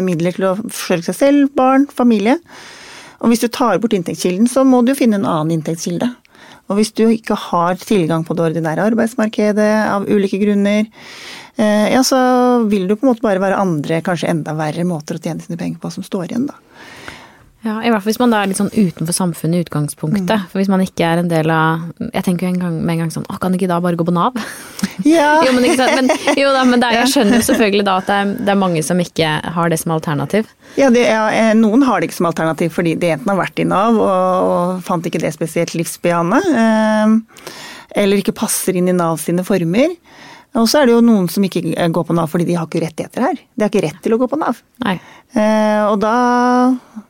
midler 0.06 0.38
til 0.38 0.50
å 0.52 0.56
forsørge 0.62 1.10
seg 1.10 1.18
selv, 1.18 1.52
barn, 1.58 1.88
familie. 1.90 2.38
Og 3.22 3.30
hvis 3.32 3.44
du 3.44 3.50
tar 3.54 3.82
bort 3.82 3.94
inntektskilden, 3.94 4.50
så 4.50 4.66
må 4.66 4.82
du 4.82 4.94
jo 4.94 4.98
finne 4.98 5.20
en 5.22 5.30
annen 5.30 5.60
inntektskilde. 5.60 6.10
Og 6.70 6.78
hvis 6.80 6.94
du 6.96 7.04
ikke 7.10 7.36
har 7.50 7.78
tilgang 7.82 8.24
på 8.26 8.38
det 8.38 8.46
ordinære 8.48 8.86
arbeidsmarkedet 8.92 9.72
av 9.92 10.08
ulike 10.10 10.40
grunner, 10.42 10.88
ja, 11.62 12.02
så 12.08 12.18
vil 12.70 12.88
det 12.88 12.96
jo 12.96 13.02
på 13.02 13.08
en 13.08 13.12
måte 13.12 13.26
bare 13.26 13.42
være 13.44 13.60
andre, 13.62 14.02
kanskje 14.06 14.32
enda 14.32 14.56
verre 14.58 14.86
måter 14.88 15.20
å 15.20 15.22
tjene 15.22 15.44
sine 15.44 15.60
penger 15.60 15.82
på 15.84 15.92
som 15.94 16.06
står 16.06 16.32
igjen, 16.32 16.50
da. 16.50 16.58
Ja, 17.62 17.76
I 17.86 17.92
hvert 17.94 18.02
fall 18.02 18.10
hvis 18.10 18.18
man 18.18 18.32
da 18.34 18.40
er 18.42 18.50
litt 18.50 18.58
sånn 18.58 18.72
utenfor 18.74 19.14
samfunnet 19.14 19.60
i 19.60 19.66
utgangspunktet. 19.68 20.32
Mm. 20.34 20.46
For 20.50 20.58
hvis 20.58 20.70
man 20.72 20.82
ikke 20.82 21.06
er 21.06 21.20
en 21.22 21.30
del 21.30 21.52
av 21.54 21.84
Jeg 22.08 22.26
tenker 22.26 22.48
jo 22.48 22.54
en 22.56 22.62
gang, 22.64 22.80
med 22.82 22.96
en 22.96 23.04
gang 23.04 23.12
sånn 23.14 23.28
Å, 23.30 23.38
kan 23.42 23.54
ikke 23.54 23.70
da 23.70 23.78
bare 23.84 24.00
gå 24.00 24.08
på 24.08 24.16
Nav? 24.16 24.38
Ja. 25.06 25.40
jo, 25.46 25.54
men, 25.56 25.66
men, 25.66 26.10
jo 26.38 26.50
da, 26.54 26.62
men 26.68 26.82
der, 26.82 26.94
jeg 27.00 27.10
skjønner 27.14 27.40
jo 27.40 27.46
selvfølgelig 27.48 27.86
da 27.88 27.96
at 28.02 28.10
det 28.10 28.18
er, 28.18 28.34
det 28.38 28.52
er, 28.54 28.60
mange 28.62 28.84
som 28.86 29.00
ikke 29.02 29.30
har 29.56 29.72
det 29.72 29.80
som 29.82 29.94
alternativ. 29.96 30.50
Ja, 30.78 30.92
det, 30.94 31.08
ja, 31.08 31.54
noen 31.58 31.86
har 31.88 32.02
det 32.02 32.10
ikke 32.10 32.20
som 32.20 32.30
alternativ 32.30 32.76
fordi 32.76 32.94
de 33.02 33.10
enten 33.16 33.32
har 33.32 33.40
vært 33.40 33.62
i 33.62 33.66
Nav 33.66 33.98
og, 33.98 34.52
og 34.52 34.84
fant 34.86 35.06
ikke 35.10 35.24
det 35.24 35.34
spesielt 35.34 35.74
livsbejaende. 35.78 36.42
Eh, 36.62 37.56
eller 38.04 38.22
ikke 38.22 38.36
passer 38.38 38.78
inn 38.78 38.92
i 38.92 38.98
Nav 38.98 39.18
sine 39.22 39.46
former. 39.48 39.96
Og 40.60 40.68
så 40.68 40.82
er 40.82 40.90
det 40.90 40.98
jo 40.98 41.06
noen 41.06 41.30
som 41.32 41.46
ikke 41.48 41.64
går 41.96 42.08
på 42.08 42.16
Nav 42.18 42.28
fordi 42.32 42.50
de 42.50 42.58
har 42.60 42.68
ikke 42.68 42.84
rettigheter 42.84 43.24
her. 43.30 43.40
De 43.56 43.64
har 43.64 43.72
ikke 43.72 43.86
rett 43.86 44.02
til 44.04 44.16
å 44.16 44.20
gå 44.20 44.28
på 44.28 44.40
Nav. 44.42 44.60
Nei. 44.84 44.98
Eh, 45.32 45.94
da, 46.02 46.16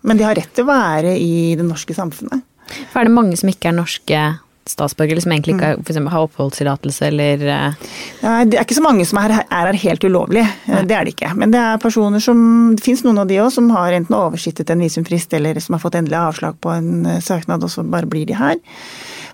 men 0.06 0.20
de 0.20 0.28
har 0.28 0.38
rett 0.38 0.54
til 0.54 0.68
å 0.68 0.70
være 0.70 1.16
i 1.18 1.58
det 1.58 1.66
norske 1.66 1.96
samfunnet. 1.98 2.46
For 2.92 3.02
er 3.02 3.10
det 3.10 3.16
mange 3.16 3.40
som 3.40 3.50
ikke 3.52 3.72
er 3.72 3.78
norske 3.80 4.22
statsborgere, 4.70 5.22
som 5.24 5.34
egentlig 5.34 5.56
ikke 5.56 5.72
mm. 5.74 5.82
for 5.82 5.92
eksempel, 5.92 6.14
har 6.14 6.28
oppholdstillatelse 6.28 7.08
eller 7.08 7.44
eh? 7.50 7.90
Nei, 8.22 8.38
det 8.48 8.60
er 8.60 8.66
ikke 8.66 8.78
så 8.78 8.86
mange 8.86 9.06
som 9.10 9.20
er, 9.24 9.34
er 9.42 9.70
her 9.72 9.80
helt 9.84 10.06
ulovlig. 10.06 10.46
Eh, 10.46 10.76
Nei. 10.76 10.86
Det 10.88 10.98
er 10.98 11.08
det 11.08 11.16
ikke. 11.16 11.34
Men 11.42 11.54
det 11.54 11.62
er 11.66 11.82
personer 11.82 12.24
som 12.24 12.42
Det 12.78 12.86
fins 12.86 13.02
noen 13.06 13.24
av 13.24 13.30
de 13.32 13.42
òg 13.42 13.50
som 13.58 13.70
har 13.74 13.98
enten 13.98 14.18
oversittet 14.18 14.70
en 14.72 14.86
visumfrist 14.86 15.34
eller 15.38 15.60
som 15.64 15.76
har 15.76 15.84
fått 15.84 15.98
endelig 16.00 16.20
avslag 16.22 16.60
på 16.62 16.74
en 16.78 17.08
eh, 17.10 17.24
søknad, 17.26 17.66
og 17.66 17.74
så 17.74 17.84
bare 17.84 18.10
blir 18.10 18.30
de 18.30 18.38
her. 18.38 18.60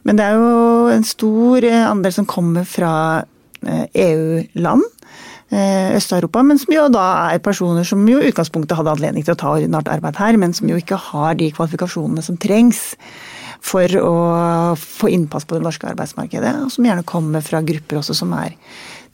Men 0.08 0.20
det 0.20 0.30
er 0.30 0.40
jo 0.40 0.94
en 0.94 1.04
stor 1.04 1.66
andel 1.68 2.14
som 2.16 2.28
kommer 2.30 2.64
fra 2.64 2.94
EU-land. 3.68 4.86
Østeuropa, 5.48 5.96
Øst-Europa, 5.96 6.42
men 6.44 6.58
som 6.60 6.74
jo 6.74 6.90
da 6.92 7.06
er 7.32 7.40
personer 7.40 7.86
som 7.88 8.02
jo 8.10 8.20
i 8.20 8.28
utgangspunktet 8.28 8.76
hadde 8.76 8.92
anledning 8.92 9.24
til 9.24 9.32
å 9.32 9.40
ta 9.40 9.54
ordinært 9.56 9.88
arbeid 9.88 10.20
her, 10.20 10.36
men 10.36 10.52
som 10.54 10.68
jo 10.68 10.76
ikke 10.76 11.00
har 11.00 11.38
de 11.40 11.48
kvalifikasjonene 11.56 12.22
som 12.22 12.36
trengs 12.36 12.98
for 13.64 13.88
å 14.02 14.76
få 14.76 15.10
innpass 15.10 15.48
på 15.48 15.56
det 15.56 15.64
norske 15.64 15.88
arbeidsmarkedet, 15.88 16.52
og 16.66 16.72
som 16.74 16.86
gjerne 16.86 17.08
kommer 17.08 17.46
fra 17.46 17.62
grupper 17.64 18.02
også 18.02 18.18
som 18.20 18.34
er 18.36 18.58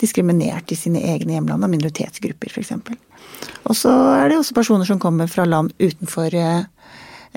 diskriminert 0.01 0.73
i 0.73 0.77
sine 0.77 1.03
egne 1.13 1.37
hjemland, 1.37 1.63
av 1.63 1.69
minoritetsgrupper 1.71 2.49
f.eks. 2.49 2.73
Og 3.69 3.77
så 3.77 3.93
er 4.17 4.31
det 4.31 4.39
også 4.39 4.57
personer 4.57 4.89
som 4.89 4.99
kommer 4.99 5.29
fra 5.31 5.45
land 5.45 5.71
utenfor 5.77 6.33
EU, 6.33 6.65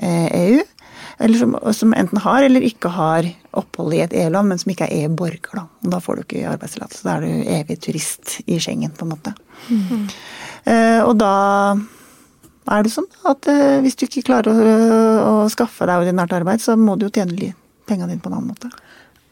eh, 0.01 0.27
e 0.33 0.63
som, 1.17 1.55
som, 1.73 1.93
enten 1.97 2.21
har 2.21 2.45
eller 2.45 2.61
ikke 2.61 2.91
har 2.93 3.25
opphold 3.57 3.95
i 3.97 4.01
et 4.03 4.13
EU-land, 4.13 4.51
men 4.51 4.61
som 4.61 4.71
ikke 4.71 4.85
er 4.85 5.05
EU-borger. 5.07 5.53
Da. 5.57 5.65
da 5.95 5.99
får 6.03 6.15
du 6.15 6.25
ikke 6.25 6.49
arbeidstillatelse. 6.51 7.05
Da 7.07 7.15
er 7.15 7.25
du 7.25 7.53
evig 7.57 7.79
turist 7.81 8.37
i 8.45 8.59
Schengen, 8.61 8.93
på 8.93 9.07
en 9.07 9.13
måte. 9.15 9.33
Mm. 9.69 10.03
Uh, 10.67 11.01
og 11.07 11.15
da 11.17 11.33
er 12.69 12.83
det 12.85 12.93
sånn 12.93 13.07
at 13.25 13.49
uh, 13.49 13.79
hvis 13.81 13.97
du 13.97 14.05
ikke 14.05 14.27
klarer 14.29 14.53
å, 14.53 14.81
å 15.25 15.47
skaffe 15.49 15.87
deg 15.89 16.03
ordinært 16.03 16.35
arbeid, 16.37 16.61
så 16.61 16.77
må 16.77 16.99
du 16.99 17.07
jo 17.07 17.15
tjene 17.15 17.55
pengene 17.87 18.13
dine 18.13 18.21
på 18.21 18.29
en 18.29 18.37
annen 18.37 18.53
måte. 18.53 18.69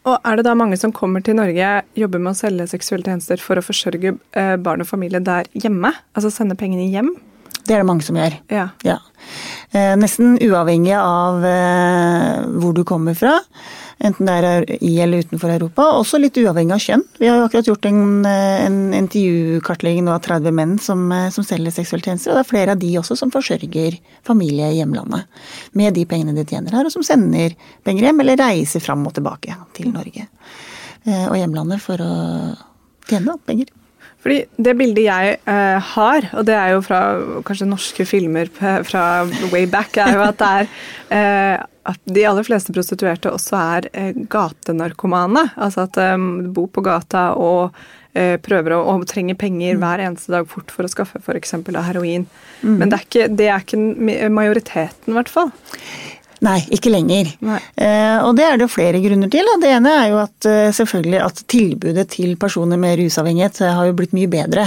Og 0.05 0.19
Er 0.21 0.37
det 0.37 0.45
da 0.45 0.53
mange 0.57 0.77
som 0.77 0.93
kommer 0.93 1.23
til 1.25 1.37
Norge, 1.37 1.69
jobber 1.97 2.21
med 2.21 2.35
å 2.35 2.37
selge 2.37 2.67
seksuelle 2.69 3.07
tjenester 3.07 3.41
for 3.41 3.57
å 3.57 3.65
forsørge 3.65 4.13
eh, 4.37 4.55
barn 4.61 4.83
og 4.83 4.89
familie 4.89 5.21
der 5.21 5.49
hjemme? 5.57 5.89
Altså 6.13 6.29
sende 6.33 6.57
pengene 6.59 6.85
hjem? 6.93 7.09
Det 7.65 7.73
er 7.73 7.81
det 7.81 7.89
mange 7.89 8.05
som 8.05 8.17
gjør. 8.19 8.37
Ja. 8.53 8.69
ja. 8.85 8.99
Eh, 9.75 9.95
nesten 9.99 10.37
uavhengig 10.43 10.93
av 10.95 11.43
eh, 11.45 12.45
hvor 12.61 12.75
du 12.77 12.83
kommer 12.87 13.17
fra. 13.17 13.39
Enten 14.05 14.27
det 14.27 14.35
er 14.35 14.65
i 14.83 14.91
eller 15.01 15.23
utenfor 15.25 15.53
Europa. 15.53 15.87
Også 15.97 16.19
litt 16.19 16.37
uavhengig 16.37 16.75
av 16.75 16.83
kjønn. 16.83 17.05
Vi 17.17 17.29
har 17.29 17.39
jo 17.39 17.47
akkurat 17.47 17.69
gjort 17.71 17.87
en, 17.89 18.03
eh, 18.29 18.65
en 18.67 18.77
intervjukartlegging 18.97 20.09
av 20.11 20.21
30 20.25 20.55
menn 20.55 20.75
som, 20.83 21.07
som 21.33 21.47
selger 21.47 21.73
seksuelle 21.73 22.05
tjenester. 22.05 22.33
Og 22.33 22.39
det 22.39 22.45
er 22.45 22.51
flere 22.51 22.75
av 22.75 22.83
de 22.83 22.91
også 23.01 23.17
som 23.19 23.33
forsørger 23.33 23.97
familie 24.27 24.69
i 24.71 24.79
hjemlandet. 24.81 25.25
Med 25.73 25.97
de 25.97 26.05
pengene 26.09 26.35
de 26.37 26.45
tjener 26.45 26.75
her, 26.75 26.85
og 26.85 26.93
som 26.93 27.05
sender 27.05 27.57
penger 27.87 28.11
hjem 28.11 28.21
eller 28.23 28.39
reiser 28.43 28.83
fram 28.83 29.07
og 29.07 29.17
tilbake 29.17 29.57
til 29.77 29.91
Norge 29.93 30.29
og 31.05 31.35
hjemlandet 31.37 31.83
for 31.83 32.01
å 32.01 32.13
tjene 33.05 33.35
opp 33.35 33.43
penger. 33.45 33.69
Fordi 34.25 34.39
Det 34.57 34.73
bildet 34.73 35.05
jeg 35.05 35.37
uh, 35.45 35.77
har, 35.93 36.29
og 36.33 36.47
det 36.47 36.55
er 36.57 36.73
jo 36.73 36.81
fra 36.85 37.01
kanskje 37.45 37.69
norske 37.69 38.07
filmer 38.09 38.49
fra 38.49 39.03
way 39.51 39.67
back, 39.69 39.99
er 40.01 40.15
jo 40.17 40.23
at 40.25 40.41
er 40.41 40.69
uh, 41.13 41.65
at 41.85 41.99
de 42.09 42.23
aller 42.25 42.41
fleste 42.47 42.73
prostituerte 42.73 43.29
også 43.29 43.59
er 43.59 43.87
uh, 43.93 44.23
gatenarkomane. 44.25 45.51
Altså 45.61 45.85
at 45.85 45.93
de 45.99 46.49
bor 46.55 46.71
på 46.73 46.81
gata 46.85 47.35
og 47.37 47.77
prøver 48.15 48.71
å, 48.71 48.77
og 48.93 49.01
trenger 49.11 49.35
penger 49.35 49.75
mm. 49.75 49.81
hver 49.81 50.01
eneste 50.05 50.31
dag 50.31 50.45
fort 50.47 50.69
for 50.71 50.87
å 50.87 50.89
skaffe 50.89 51.19
f.eks. 51.19 51.51
heroin. 51.83 52.23
Mm. 52.61 52.77
Men 52.79 52.87
det 52.87 52.95
er, 52.95 53.03
ikke, 53.09 53.25
det 53.27 53.49
er 53.51 53.65
ikke 53.65 54.29
majoriteten, 54.31 55.11
i 55.11 55.17
hvert 55.17 55.33
fall. 55.33 55.51
Nei, 56.43 56.57
ikke 56.75 56.91
lenger. 56.91 57.29
Eh, 57.39 58.17
og 58.25 58.35
det 58.35 58.45
er 58.45 58.59
det 58.59 58.67
flere 58.71 58.99
grunner 59.03 59.31
til. 59.31 59.47
Det 59.61 59.71
ene 59.71 59.91
er 60.01 60.07
jo 60.11 60.21
at 60.21 60.47
eh, 60.49 60.71
selvfølgelig 60.75 61.21
at 61.23 61.43
tilbudet 61.51 62.07
til 62.11 62.33
personer 62.39 62.79
med 62.81 62.97
rusavhengighet 62.99 63.61
eh, 63.63 63.75
har 63.77 63.87
jo 63.87 63.95
blitt 63.95 64.15
mye 64.17 64.31
bedre. 64.31 64.65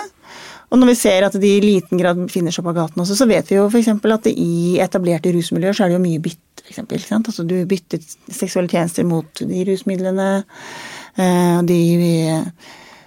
Og 0.70 0.78
når 0.78 0.92
vi 0.92 0.96
ser 0.98 1.24
at 1.26 1.34
de 1.40 1.48
i 1.56 1.62
liten 1.62 1.98
grad 1.98 2.20
finner 2.30 2.54
seg 2.54 2.62
på 2.66 2.74
gaten 2.76 3.02
også, 3.02 3.16
så 3.18 3.26
vet 3.26 3.48
vi 3.50 3.56
jo 3.56 3.64
f.eks. 3.66 3.88
at 4.14 4.28
i 4.30 4.76
etablerte 4.82 5.32
rusmiljøer 5.34 5.74
så 5.74 5.86
er 5.86 5.90
det 5.90 5.96
jo 5.96 6.04
mye 6.04 6.22
bytte, 6.22 6.66
f.eks. 6.68 7.10
Altså 7.16 7.46
du 7.48 7.56
bytter 7.66 8.02
seksuelle 8.30 8.70
tjenester 8.70 9.06
mot 9.08 9.42
de 9.42 9.64
rusmidlene. 9.66 10.28
De 11.66 11.80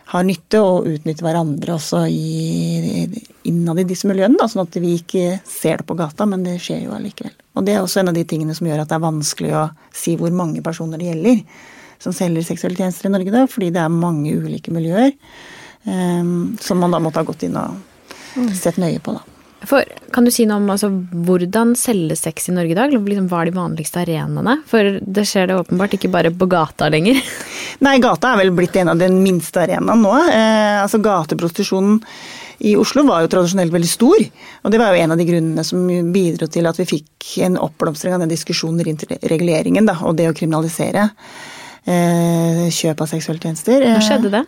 har 0.09 0.25
nytte 0.25 0.61
og 0.65 0.87
utnytter 0.89 1.25
hverandre 1.25 1.75
også 1.75 2.03
i, 2.09 3.05
innad 3.49 3.81
i 3.81 3.87
disse 3.91 4.09
miljøene. 4.09 4.39
Da, 4.39 4.47
sånn 4.49 4.65
at 4.65 4.77
vi 4.81 4.95
ikke 4.97 5.39
ser 5.45 5.81
det 5.81 5.89
på 5.89 5.97
gata, 5.99 6.25
men 6.29 6.45
det 6.45 6.57
skjer 6.63 6.87
jo 6.87 6.95
allikevel. 6.97 7.35
Og 7.59 7.67
det 7.67 7.75
er 7.75 7.83
også 7.83 8.01
en 8.01 8.09
av 8.09 8.17
de 8.17 8.25
tingene 8.29 8.55
som 8.57 8.69
gjør 8.69 8.81
at 8.83 8.89
det 8.89 8.97
er 8.97 9.05
vanskelig 9.05 9.53
å 9.59 9.67
si 9.93 10.15
hvor 10.17 10.33
mange 10.33 10.63
personer 10.65 11.01
det 11.01 11.11
gjelder 11.11 11.43
som 11.99 12.15
selger 12.15 12.45
seksuelle 12.47 12.79
tjenester 12.79 13.09
i 13.09 13.13
Norge, 13.13 13.33
da, 13.33 13.43
fordi 13.51 13.73
det 13.75 13.81
er 13.83 13.91
mange 13.91 14.31
ulike 14.31 14.71
miljøer 14.71 15.11
um, 15.83 16.55
som 16.63 16.79
man 16.79 16.95
da 16.95 17.01
måtte 17.03 17.19
ha 17.19 17.27
gått 17.27 17.43
inn 17.47 17.59
og 17.59 18.55
sett 18.55 18.79
nøye 18.79 19.01
på. 19.03 19.17
da. 19.17 19.38
For, 19.67 19.83
kan 20.15 20.23
du 20.23 20.31
si 20.31 20.45
noe 20.47 20.61
om 20.61 20.69
altså, 20.71 20.87
hvordan 21.27 21.73
selges 21.77 22.23
sex 22.23 22.47
i 22.47 22.55
Norge 22.55 22.71
i 22.71 22.77
dag? 22.77 22.93
Liksom, 22.93 23.27
hva 23.31 23.41
er 23.43 23.49
de 23.49 23.57
vanligste 23.57 23.99
arenaene? 24.03 24.59
For 24.69 24.99
det 25.03 25.25
skjer 25.27 25.49
det 25.49 25.57
åpenbart 25.59 25.97
ikke 25.97 26.11
bare 26.13 26.31
på 26.31 26.47
gata 26.49 26.87
lenger. 26.93 27.19
Nei, 27.85 27.97
gata 28.03 28.31
er 28.31 28.43
vel 28.43 28.53
blitt 28.55 28.77
en 28.79 28.93
av 28.93 29.01
den 29.01 29.19
minste 29.23 29.65
arenaen 29.65 30.05
nå. 30.05 30.13
Eh, 30.31 30.77
altså 30.79 31.01
Gateprostitusjonen 31.03 31.99
i 32.69 32.73
Oslo 32.79 33.05
var 33.07 33.23
jo 33.23 33.31
tradisjonelt 33.31 33.71
veldig 33.75 33.89
stor. 33.91 34.23
Og 34.63 34.73
det 34.73 34.79
var 34.81 34.95
jo 34.95 35.03
en 35.03 35.15
av 35.15 35.19
de 35.19 35.27
grunnene 35.27 35.67
som 35.67 35.85
bidro 36.13 36.47
til 36.51 36.67
at 36.69 36.79
vi 36.79 36.87
fikk 36.95 37.35
en 37.47 37.59
oppblomstring 37.59 38.15
av 38.15 38.23
den 38.23 38.31
diskusjonen 38.31 38.83
rundt 38.87 39.07
reguleringen 39.31 39.87
da, 39.87 39.99
og 40.03 40.17
det 40.19 40.27
å 40.31 40.35
kriminalisere 40.35 41.09
eh, 41.87 42.65
kjøp 42.71 43.05
av 43.05 43.11
seksuelle 43.11 43.43
tjenester. 43.43 43.87
Hva 43.87 44.03
skjedde 44.03 44.33
det? 44.39 44.43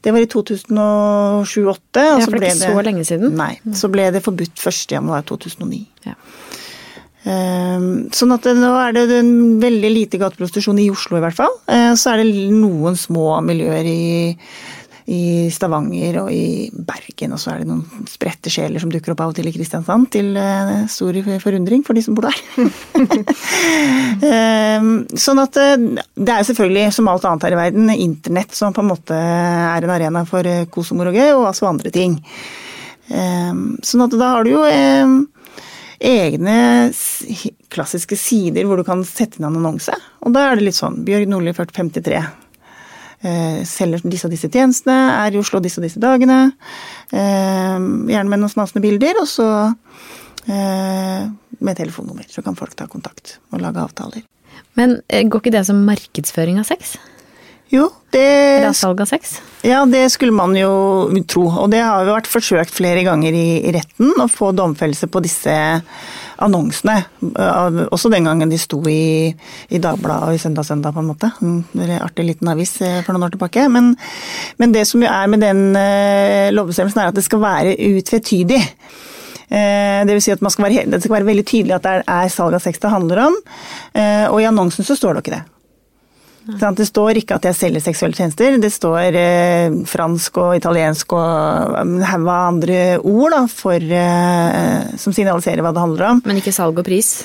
Det 0.00 0.14
var 0.14 0.24
i 0.24 0.28
2007-2008. 0.32 2.04
Ja, 2.06 2.20
for 2.24 2.38
det 2.40 2.48
er 2.48 2.54
ikke 2.54 2.72
så 2.72 2.84
lenge 2.86 3.04
siden. 3.08 3.34
Nei. 3.36 3.52
Så 3.76 3.90
ble 3.92 4.08
det 4.14 4.22
forbudt 4.24 4.56
1.1.2009. 4.56 5.82
Ja. 6.08 6.16
Um, 7.20 8.08
sånn 8.16 8.32
at 8.32 8.46
nå 8.56 8.70
er 8.80 8.94
det 8.96 9.02
en 9.18 9.58
veldig 9.60 9.90
lite 9.92 10.20
gateprostitusjon 10.22 10.78
i 10.80 10.88
Oslo 10.92 11.18
i 11.18 11.24
hvert 11.24 11.36
fall. 11.36 11.52
Uh, 11.68 11.92
så 12.00 12.14
er 12.14 12.22
det 12.22 12.46
noen 12.54 12.96
små 12.96 13.34
miljøer 13.44 13.84
i 13.84 14.00
i 15.10 15.50
Stavanger 15.50 16.20
og 16.22 16.28
i 16.30 16.70
Bergen, 16.70 17.32
og 17.34 17.40
så 17.42 17.52
er 17.52 17.62
det 17.62 17.70
noen 17.70 18.06
spredte 18.08 18.50
sjeler 18.52 18.82
som 18.82 18.92
dukker 18.92 19.14
opp 19.14 19.22
av 19.24 19.32
og 19.32 19.38
til 19.38 19.48
i 19.50 19.52
Kristiansand, 19.54 20.06
til 20.14 20.36
eh, 20.38 20.84
stor 20.92 21.18
forundring 21.42 21.82
for 21.86 21.98
de 21.98 22.04
som 22.04 22.16
bor 22.16 22.28
der. 22.28 22.38
Ehm, 24.20 25.06
sånn 25.18 25.40
at 25.40 25.56
eh, 25.58 25.76
det 26.14 26.34
er 26.34 26.46
selvfølgelig, 26.46 26.92
som 26.94 27.08
alt 27.10 27.24
annet 27.26 27.46
her 27.46 27.56
i 27.56 27.58
verden, 27.58 27.90
internett 27.94 28.54
som 28.56 28.74
på 28.76 28.84
en 28.84 28.90
måte 28.90 29.16
er 29.16 29.86
en 29.86 29.92
arena 29.94 30.22
for 30.28 30.46
eh, 30.46 30.66
kos 30.70 30.92
og 30.94 31.00
moroge, 31.00 31.26
og 31.34 31.48
altså 31.48 31.68
andre 31.70 31.92
ting. 31.94 32.18
Ehm, 33.10 33.80
sånn 33.86 34.04
at 34.06 34.14
da 34.20 34.34
har 34.36 34.46
du 34.46 34.52
jo 34.52 34.66
ehm, 34.68 35.16
egne 36.00 36.58
klassiske 37.72 38.18
sider 38.18 38.68
hvor 38.68 38.80
du 38.80 38.86
kan 38.86 39.02
sette 39.08 39.40
inn 39.40 39.48
en 39.48 39.58
annonse. 39.62 39.96
Og 40.22 40.36
da 40.36 40.50
er 40.50 40.60
det 40.60 40.68
litt 40.68 40.78
sånn 40.78 41.02
Bjørg 41.06 41.28
Nordli 41.32 41.56
4053 41.56 42.20
Eh, 42.20 42.49
selger 43.68 44.04
disse 44.08 44.28
og 44.28 44.32
disse 44.32 44.48
tjenestene, 44.48 44.96
er 45.26 45.34
i 45.34 45.40
Oslo 45.40 45.60
disse 45.60 45.80
og 45.80 45.86
disse 45.86 46.00
dagene. 46.00 46.40
Eh, 47.12 47.76
gjerne 48.12 48.28
med 48.30 48.40
noen 48.40 48.52
smasende 48.52 48.82
bilder, 48.84 49.20
og 49.20 49.28
så 49.28 49.48
eh, 50.48 51.28
med 51.60 51.80
telefonnummer. 51.80 52.28
Så 52.32 52.44
kan 52.46 52.58
folk 52.58 52.76
ta 52.78 52.88
kontakt 52.90 53.38
og 53.52 53.60
lage 53.64 53.82
avtaler. 53.82 54.24
Men 54.78 55.00
går 55.10 55.42
ikke 55.42 55.52
det 55.52 55.66
som 55.68 55.82
markedsføring 55.84 56.60
av 56.62 56.68
sex? 56.70 56.96
Jo, 57.70 57.86
det 58.10 58.26
Eller 58.26 58.74
salg 58.74 59.00
av 59.00 59.06
sex? 59.06 59.36
Ja, 59.62 59.84
det 59.86 60.08
skulle 60.10 60.34
man 60.34 60.56
jo 60.58 60.70
tro. 61.30 61.44
Og 61.62 61.68
det 61.70 61.82
har 61.84 62.02
jo 62.02 62.16
vært 62.16 62.30
forsøkt 62.30 62.72
flere 62.74 63.04
ganger 63.06 63.36
i 63.36 63.70
retten 63.76 64.16
å 64.18 64.26
få 64.30 64.50
domfellelse 64.56 65.06
på 65.06 65.22
disse 65.22 65.54
annonsene. 66.40 66.96
Også 67.92 68.10
den 68.10 68.26
gangen 68.26 68.50
de 68.50 68.58
sto 68.58 68.80
i, 68.90 69.30
i 69.68 69.82
Dagbladet 69.82 70.32
og 70.32 70.34
i 70.34 70.40
Søndag 70.42 70.66
Søndag, 70.66 70.96
på 70.96 71.04
en 71.04 71.10
måte. 71.12 71.30
En 71.44 71.62
artig 72.00 72.26
liten 72.26 72.50
avis 72.50 72.74
eh, 72.82 73.04
for 73.04 73.14
noen 73.14 73.28
år 73.28 73.36
tilbake. 73.36 73.68
Men, 73.70 73.92
men 74.58 74.74
det 74.74 74.86
som 74.90 75.04
jo 75.04 75.12
er 75.12 75.30
med 75.30 75.44
den 75.44 75.62
eh, 75.78 76.50
lovbestemmelsen, 76.56 77.04
er 77.04 77.12
at 77.12 77.20
det 77.20 77.26
skal 77.28 77.44
være 77.44 77.76
utvetydig. 77.92 78.60
Eh, 79.46 80.02
det 80.08 80.16
vil 80.16 80.24
si 80.24 80.34
at 80.34 80.42
skal 80.42 80.66
være, 80.66 80.88
det 80.90 81.04
skal 81.04 81.20
være 81.20 81.30
veldig 81.30 81.46
tydelig 81.46 81.78
at 81.78 81.86
det 81.86 81.96
er 82.02 82.34
salg 82.34 82.58
av 82.58 82.66
sex 82.66 82.82
det 82.82 82.96
handler 82.96 83.26
om. 83.28 83.40
Og 84.32 84.40
i 84.40 84.50
annonsen 84.50 84.86
så 84.86 84.98
står 84.98 85.20
det 85.20 85.26
ikke 85.26 85.38
det. 85.38 85.44
Det 86.58 86.86
står 86.88 87.20
ikke 87.20 87.38
at 87.38 87.46
jeg 87.50 87.58
selger 87.58 87.84
seksuelle 87.84 88.16
tjenester. 88.16 88.56
Det 88.62 88.72
står 88.72 89.18
eh, 89.18 89.76
fransk 89.88 90.40
og 90.42 90.56
italiensk 90.58 91.14
og 91.16 91.76
en 91.80 92.00
haug 92.02 92.26
av 92.26 92.48
andre 92.54 92.80
ord 92.98 93.36
da, 93.36 93.44
for, 93.50 93.76
eh, 93.76 94.90
som 95.00 95.14
signaliserer 95.16 95.64
hva 95.64 95.74
det 95.76 95.84
handler 95.84 96.08
om. 96.14 96.24
Men 96.26 96.40
ikke 96.40 96.54
salg 96.54 96.78
og 96.80 96.86
pris? 96.86 97.20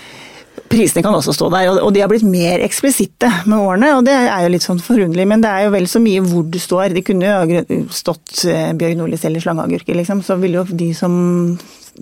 Prisene 0.72 1.03
kan 1.05 1.13
også 1.13 1.34
stå 1.36 1.50
der, 1.53 1.70
og 1.84 1.91
de 1.94 2.01
har 2.01 2.10
blitt 2.10 2.25
mer 2.25 2.63
eksplisitte 2.65 3.29
med 3.46 3.60
årene. 3.60 3.91
og 3.98 4.05
Det 4.08 4.15
er 4.15 4.46
jo 4.46 4.51
litt 4.53 4.65
sånn 4.65 4.82
forunderlig, 4.82 5.27
men 5.29 5.44
det 5.44 5.51
er 5.51 5.65
jo 5.67 5.74
vel 5.75 5.88
så 5.91 6.01
mye 6.01 6.24
hvor 6.25 6.46
du 6.48 6.58
står. 6.62 6.96
Det 6.96 7.05
kunne 7.05 7.32
jo 7.32 7.82
stått 7.94 8.46
eh, 8.50 8.72
Bjørg 8.77 8.98
Nordli 9.00 9.20
selger 9.22 9.46
slangeagurker, 9.46 9.98
liksom. 10.00 10.24
Så 10.25 10.39
ville 10.41 10.62
jo 10.62 10.77
de 10.77 10.89
som 10.98 11.13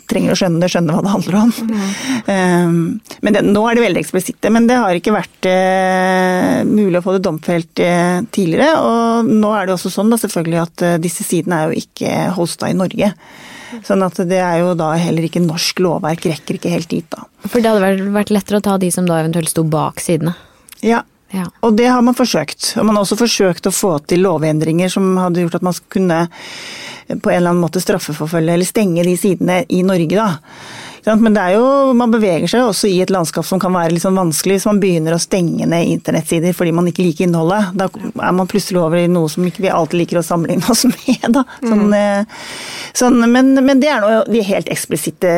trenger 0.09 0.33
å 0.33 0.38
skjønne 0.38 0.62
det, 0.63 0.69
skjønne 0.73 0.95
hva 0.95 1.03
det 1.05 1.13
handler 1.13 1.38
om. 1.39 1.53
Mm. 1.69 1.85
Um, 2.27 2.77
men 3.25 3.35
det, 3.35 3.43
nå 3.45 3.63
er 3.67 3.77
det 3.77 3.85
veldig 3.85 4.01
eksplisitte. 4.03 4.51
Men 4.53 4.67
det 4.69 4.79
har 4.81 4.97
ikke 4.97 5.15
vært 5.15 5.50
uh, 5.50 6.59
mulig 6.67 7.00
å 7.00 7.03
få 7.05 7.15
det 7.17 7.23
domfelt 7.27 7.83
uh, 7.83 8.19
tidligere. 8.33 8.73
Og 8.81 9.31
nå 9.31 9.53
er 9.57 9.69
det 9.69 9.77
også 9.77 9.93
sånn 9.93 10.13
da 10.13 10.19
selvfølgelig 10.21 10.62
at 10.63 10.85
uh, 10.85 11.00
disse 11.01 11.25
sidene 11.27 11.59
er 11.59 11.71
jo 11.71 11.83
ikke 11.85 12.27
hosta 12.38 12.71
i 12.71 12.77
Norge. 12.77 13.13
Sånn 13.85 14.05
at 14.05 14.19
det 14.29 14.41
er 14.41 14.59
jo 14.62 14.73
da 14.77 14.91
heller 15.01 15.25
ikke 15.25 15.41
norsk 15.41 15.81
lovverk 15.81 16.27
rekker 16.29 16.59
ikke 16.59 16.73
helt 16.73 16.91
dit, 16.91 17.07
da. 17.09 17.25
For 17.47 17.62
det 17.62 17.73
hadde 17.73 18.12
vært 18.13 18.33
lettere 18.33 18.62
å 18.62 18.65
ta 18.65 18.77
de 18.81 18.91
som 18.93 19.07
da 19.09 19.17
eventuelt 19.23 19.50
sto 19.50 19.65
bak 19.65 20.03
sidene? 20.03 20.35
Ja. 20.85 21.01
Ja. 21.33 21.47
Og 21.65 21.73
det 21.77 21.89
har 21.89 22.01
man 22.05 22.15
forsøkt. 22.17 22.75
Og 22.77 22.85
man 22.85 22.95
har 22.95 23.05
også 23.05 23.17
forsøkt 23.17 23.67
å 23.67 23.73
få 23.73 23.95
til 24.05 24.21
lovendringer 24.25 24.91
som 24.93 25.15
hadde 25.17 25.41
gjort 25.41 25.57
at 25.59 25.65
man 25.65 25.77
kunne 25.93 26.19
på 27.07 27.29
en 27.29 27.35
eller 27.35 27.51
annen 27.51 27.63
måte 27.63 27.81
straffeforfølge 27.83 28.53
eller 28.53 28.67
stenge 28.67 29.03
de 29.03 29.15
sidene 29.19 29.63
i 29.73 29.81
Norge, 29.85 30.15
da. 30.15 31.15
Men 31.19 31.35
det 31.35 31.41
er 31.41 31.55
jo, 31.57 31.93
man 31.99 32.13
beveger 32.13 32.47
seg 32.47 32.63
også 32.63 32.87
i 32.87 33.01
et 33.03 33.11
landskap 33.11 33.43
som 33.43 33.59
kan 33.59 33.73
være 33.75 33.91
litt 33.91 34.05
sånn 34.05 34.15
vanskelig, 34.15 34.55
hvis 34.55 34.67
man 34.69 34.79
begynner 34.79 35.17
å 35.17 35.19
stenge 35.19 35.67
ned 35.67 35.89
internettsider 35.97 36.55
fordi 36.55 36.71
man 36.75 36.87
ikke 36.87 37.03
liker 37.03 37.27
innholdet. 37.27 37.73
Da 37.75 37.89
er 37.91 38.37
man 38.37 38.47
plutselig 38.47 38.79
over 38.79 39.01
i 39.01 39.09
noe 39.11 39.31
som 39.31 39.43
ikke 39.43 39.65
vi 39.65 39.73
alltid 39.73 39.99
liker 39.99 40.21
å 40.21 40.23
sammenligne 40.23 40.69
oss 40.71 40.85
med. 40.93 41.25
Da. 41.35 41.43
Sånn, 41.59 41.89
mm. 41.91 42.37
sånn, 43.01 43.19
men, 43.33 43.51
men 43.59 43.83
det 43.83 43.91
er 43.91 44.05
noe, 44.05 44.21
de 44.31 44.45
helt 44.47 44.71
eksplisitte 44.71 45.33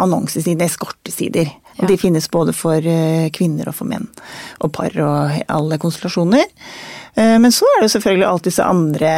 annonsesider, 0.00 0.64
eskortesider. 0.70 1.52
Og 1.80 1.88
de 1.88 1.96
finnes 2.00 2.30
både 2.30 2.54
for 2.56 2.84
eh, 2.84 3.30
kvinner 3.34 3.70
og 3.70 3.76
for 3.78 3.88
menn. 3.88 4.06
Og 4.60 4.72
par 4.74 4.94
og 5.00 5.40
alle 5.48 5.78
konstellasjoner. 5.80 6.46
Eh, 7.14 7.36
Men 7.40 7.52
så 7.54 7.64
er 7.64 7.80
det 7.80 7.88
jo 7.88 7.94
selvfølgelig 7.96 8.28
alt 8.28 8.48
disse 8.48 8.66
andre 8.66 9.12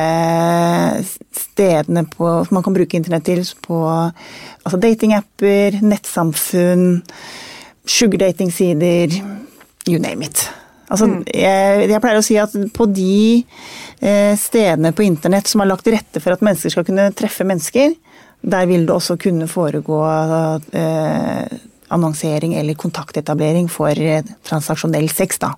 stedene 1.36 2.06
på, 2.06 2.30
som 2.46 2.58
man 2.58 2.64
kan 2.64 2.76
bruke 2.76 2.98
internett 2.98 3.26
til. 3.28 3.44
På 3.66 3.82
altså 3.90 4.78
datingapper, 4.78 5.80
nettsamfunn, 5.82 7.02
sugardatingsider, 7.86 9.18
you 9.88 9.98
name 9.98 10.24
it. 10.24 10.46
Altså, 10.92 11.08
jeg, 11.32 11.88
jeg 11.88 12.00
pleier 12.04 12.20
å 12.20 12.24
si 12.24 12.36
at 12.36 12.54
på 12.76 12.86
de 12.92 13.42
eh, 14.04 14.34
stedene 14.36 14.92
på 14.92 15.06
internett 15.06 15.48
som 15.48 15.62
har 15.62 15.70
lagt 15.70 15.86
til 15.86 15.96
rette 15.96 16.20
for 16.20 16.34
at 16.34 16.42
mennesker 16.44 16.74
skal 16.74 16.84
kunne 16.84 17.08
treffe 17.16 17.46
mennesker, 17.48 17.94
der 18.42 18.66
vil 18.68 18.84
det 18.88 18.94
også 18.94 19.16
kunne 19.22 19.48
foregå 19.48 20.00
eh, 20.76 21.60
annonsering 21.92 22.56
eller 22.58 22.78
kontaktetablering 22.78 23.68
for 23.72 23.98
eh, 23.98 24.24
transaksjonell 24.48 25.08
sex, 25.12 25.40
da. 25.42 25.54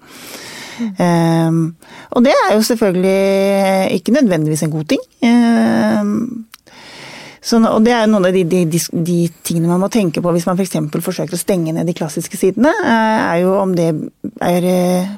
Um, 0.75 1.77
og 2.11 2.25
det 2.27 2.33
er 2.35 2.57
jo 2.57 2.65
selvfølgelig 2.67 3.95
ikke 3.95 4.15
nødvendigvis 4.17 4.65
en 4.67 4.73
god 4.73 4.85
ting. 4.91 5.05
Um, 5.23 6.47
så, 7.45 7.61
og 7.61 7.85
det 7.85 7.93
er 7.93 8.09
noen 8.09 8.25
av 8.25 8.35
de, 8.35 8.43
de, 8.49 8.65
de, 8.65 9.17
tingene 9.45 9.69
man 9.69 9.83
må 9.83 9.91
tenke 9.93 10.23
på 10.25 10.33
hvis 10.33 10.47
man 10.49 10.57
f.eks. 10.57 10.79
For 10.95 11.05
forsøker 11.11 11.37
å 11.37 11.41
stenge 11.41 11.75
ned 11.77 11.87
de 11.87 11.97
klassiske 11.97 12.41
sidene. 12.41 12.73
er 12.83 13.43
jo 13.43 13.53
om 13.61 13.75
det 13.77 13.91
er 14.41 14.69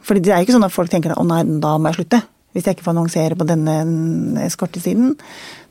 fordi 0.02 0.24
det 0.26 0.32
er 0.34 0.40
jo 0.40 0.48
ikke 0.48 0.56
sånn 0.56 0.66
at 0.66 0.74
folk 0.74 0.90
tenker 0.90 1.14
at 1.14 1.22
å 1.22 1.28
nei, 1.28 1.44
da 1.62 1.76
må 1.78 1.92
jeg 1.92 2.00
slutte. 2.00 2.24
Hvis 2.56 2.66
jeg 2.66 2.76
ikke 2.76 2.88
får 2.88 2.96
annonsere 2.96 3.38
på 3.38 3.46
denne 3.46 4.42
eskortesiden. 4.42 5.14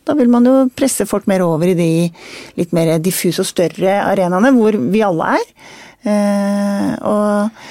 Da 0.06 0.16
vil 0.18 0.30
man 0.32 0.46
jo 0.46 0.54
presse 0.76 1.08
folk 1.10 1.28
mer 1.30 1.44
over 1.46 1.72
i 1.72 1.78
de 1.78 1.90
litt 2.60 2.76
mer 2.76 2.96
diffuse 3.04 3.44
og 3.44 3.50
større 3.50 3.98
arenaene 4.06 4.54
hvor 4.56 4.78
vi 4.94 5.04
alle 5.06 5.36
er. 5.40 5.50
Uh, 6.06 6.92
og 7.10 7.66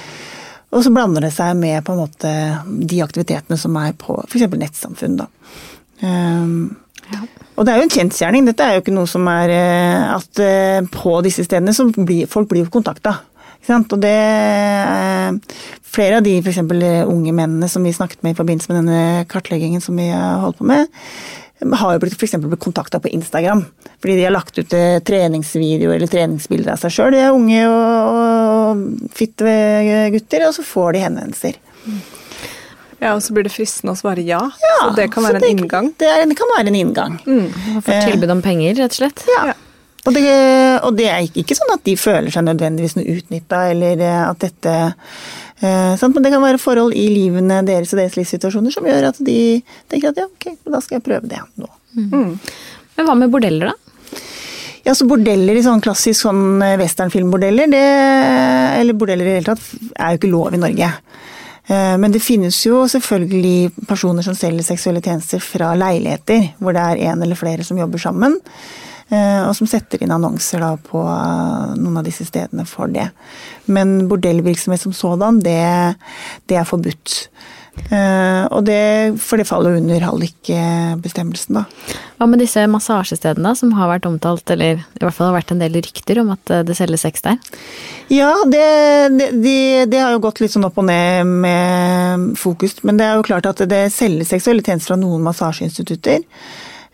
og 0.75 0.83
så 0.83 0.91
blander 0.91 1.23
det 1.23 1.29
seg 1.31 1.53
med 1.55 1.85
på 1.87 1.95
en 1.95 2.01
måte 2.01 2.31
de 2.67 2.97
aktivitetene 3.05 3.55
som 3.55 3.77
er 3.79 3.93
på 3.95 4.17
f.eks. 4.25 4.49
nettsamfunn. 4.59 5.21
Da. 5.21 5.29
Um, 6.03 6.73
ja. 7.13 7.21
Og 7.55 7.63
det 7.63 7.71
er 7.71 7.79
jo 7.79 7.85
en 7.87 7.93
kjensgjerning. 7.95 8.49
Dette 8.49 8.67
er 8.67 8.75
jo 8.75 8.83
ikke 8.83 8.97
noe 8.97 9.07
som 9.07 9.29
er 9.31 9.53
at 10.17 10.43
på 10.91 11.13
disse 11.23 11.45
stedene 11.47 11.71
så 11.77 11.87
blir 11.95 12.27
folk 12.27 12.51
blir 12.51 12.67
kontakta. 12.75 13.21
Og 13.71 14.01
det 14.03 14.19
Flere 15.95 16.19
av 16.19 16.25
de 16.27 16.41
f.eks. 16.43 16.59
unge 16.59 17.33
mennene 17.33 17.69
som 17.71 17.85
vi 17.87 17.93
snakket 17.95 18.25
med 18.25 18.35
i 18.35 18.39
forbindelse 18.39 18.73
med 18.73 18.81
denne 18.81 19.25
kartleggingen 19.31 19.81
som 19.81 19.95
vi 19.97 20.09
har 20.11 20.41
holdt 20.43 20.59
på 20.59 20.67
med, 20.67 20.89
har 21.73 21.95
jo 21.95 22.03
blitt, 22.03 22.17
for 22.19 22.45
blitt 22.45 22.63
kontakta 22.63 23.01
på 23.01 23.13
Instagram. 23.15 23.65
Fordi 24.03 24.17
de 24.19 24.27
har 24.27 24.35
lagt 24.35 24.59
ut 24.59 24.75
treningsvideoer 25.09 25.97
eller 25.97 26.11
treningsbilder 26.11 26.75
av 26.75 26.83
seg 26.83 26.93
sjøl. 26.93 27.15
De 27.15 27.23
er 27.23 27.37
unge 27.37 27.63
og, 27.69 28.19
og 28.19 29.15
fitte 29.17 29.55
gutter, 30.15 30.49
og 30.49 30.57
så 30.59 30.67
får 30.67 30.97
de 30.97 31.05
henvendelser. 31.07 31.61
Ja, 33.05 33.13
og 33.13 33.23
så 33.25 33.35
blir 33.37 33.45
det 33.45 33.53
fristende 33.53 33.93
å 33.93 33.99
svare 33.99 34.23
ja. 34.25 34.41
ja 34.63 34.77
så 34.81 34.95
det 34.97 35.11
kan 35.13 35.27
være 35.27 35.41
en 35.41 35.45
det, 35.45 35.53
inngang. 35.53 35.91
Det, 36.01 36.09
er, 36.09 36.25
det, 36.31 36.37
kan 36.39 36.51
være 36.55 36.71
en 36.71 36.79
inngang. 36.79 37.19
Mm. 37.27 37.81
Få 37.85 38.01
tilbud 38.09 38.33
om 38.33 38.43
penger, 38.45 38.79
rett 38.79 38.95
og 38.95 39.01
slett. 39.03 39.25
Ja. 39.29 39.53
Og, 40.05 40.13
det, 40.13 40.25
og 40.85 40.97
det, 40.99 41.07
er 41.09 41.39
ikke 41.41 41.57
sånn 41.57 41.73
at 41.73 41.85
de 41.87 41.95
føler 41.97 42.33
seg 42.33 42.45
nødvendigvis 42.45 42.99
noe 42.99 43.17
utnytta, 43.17 43.63
eller 43.73 44.03
at 44.05 44.43
dette 44.43 44.75
eh, 44.85 45.95
sant? 45.97 46.13
Men 46.13 46.27
det 46.27 46.33
kan 46.35 46.45
være 46.45 46.61
forhold 46.61 46.93
i 46.99 47.07
livene 47.09 47.63
deres 47.65 47.95
og 47.95 48.03
deres 48.03 48.19
livssituasjoner 48.19 48.75
som 48.75 48.85
gjør 48.89 49.09
at 49.15 49.23
de 49.25 49.39
tenker 49.89 50.13
at 50.13 50.21
ja, 50.21 50.29
ok, 50.29 50.61
da 50.69 50.83
skal 50.85 50.99
jeg 50.99 51.07
prøve 51.07 51.31
det 51.31 51.41
nå. 51.57 51.71
Mm. 51.97 52.37
Men 52.99 53.09
hva 53.09 53.17
med 53.17 53.33
bordeller, 53.33 53.73
da? 53.73 53.81
Ja, 54.85 54.93
så 54.93 55.07
Bordeller 55.09 55.57
i 55.57 55.63
sånn 55.65 55.81
klassisk 55.81 56.27
sånn 56.27 56.61
westernfilmbordeller, 56.77 57.71
det, 57.73 57.85
eller 58.83 58.97
bordeller 59.01 59.25
i 59.25 59.31
det 59.31 59.39
hele 59.39 59.55
tatt, 59.55 59.93
er 59.97 60.13
jo 60.13 60.21
ikke 60.21 60.33
lov 60.35 60.53
i 60.53 60.61
Norge. 60.61 60.91
Men 61.73 62.13
det 62.13 62.21
finnes 62.21 62.59
jo 62.67 62.83
selvfølgelig 62.93 63.87
personer 63.89 64.27
som 64.27 64.37
selger 64.37 64.67
seksuelle 64.67 65.01
tjenester 65.01 65.41
fra 65.41 65.71
leiligheter, 65.81 66.51
hvor 66.61 66.77
det 66.77 66.83
er 66.85 67.01
en 67.09 67.25
eller 67.25 67.41
flere 67.41 67.65
som 67.65 67.81
jobber 67.81 68.03
sammen. 68.03 68.37
Og 69.13 69.53
som 69.59 69.69
setter 69.69 70.01
inn 70.03 70.15
annonser 70.15 70.63
da 70.65 70.75
på 70.81 71.03
noen 71.77 72.01
av 72.01 72.07
disse 72.07 72.25
stedene 72.27 72.65
for 72.69 72.91
det. 72.91 73.11
Men 73.67 74.07
bordellvirksomhet 74.09 74.81
som 74.81 74.95
sådan, 74.97 75.43
det, 75.45 75.61
det 76.49 76.57
er 76.57 76.69
forbudt. 76.69 77.29
Og 78.55 78.61
det, 78.65 79.19
for 79.21 79.41
det 79.41 79.47
faller 79.49 79.77
under 79.81 80.05
hallikbestemmelsen, 80.07 81.59
da. 81.59 81.65
Hva 82.17 82.29
med 82.31 82.39
disse 82.41 82.63
massasjestedene 82.71 83.51
som 83.59 83.73
har 83.75 83.91
vært 83.91 84.07
omtalt, 84.09 84.47
eller 84.55 84.79
i 84.79 85.03
hvert 85.03 85.17
fall 85.17 85.33
har 85.33 85.41
vært 85.41 85.51
en 85.53 85.63
del 85.63 85.75
rykter 85.81 86.21
om 86.23 86.31
at 86.37 86.53
det 86.69 86.77
selges 86.79 87.03
sex 87.05 87.25
der? 87.27 87.41
Ja, 88.15 88.31
det, 88.47 88.67
det, 89.19 89.31
de, 89.43 89.57
det 89.91 90.01
har 90.01 90.15
jo 90.15 90.23
gått 90.23 90.41
litt 90.41 90.55
sånn 90.55 90.67
opp 90.69 90.79
og 90.81 90.87
ned 90.89 91.27
med 91.45 92.31
fokus. 92.41 92.79
Men 92.87 93.01
det 93.01 93.09
er 93.09 93.19
jo 93.19 93.27
klart 93.27 93.51
at 93.51 93.65
det 93.69 93.89
selges 93.95 94.31
seksuelle 94.33 94.63
tjenester 94.63 94.95
fra 94.95 95.01
noen 95.03 95.27
massasjeinstitutter. 95.27 96.23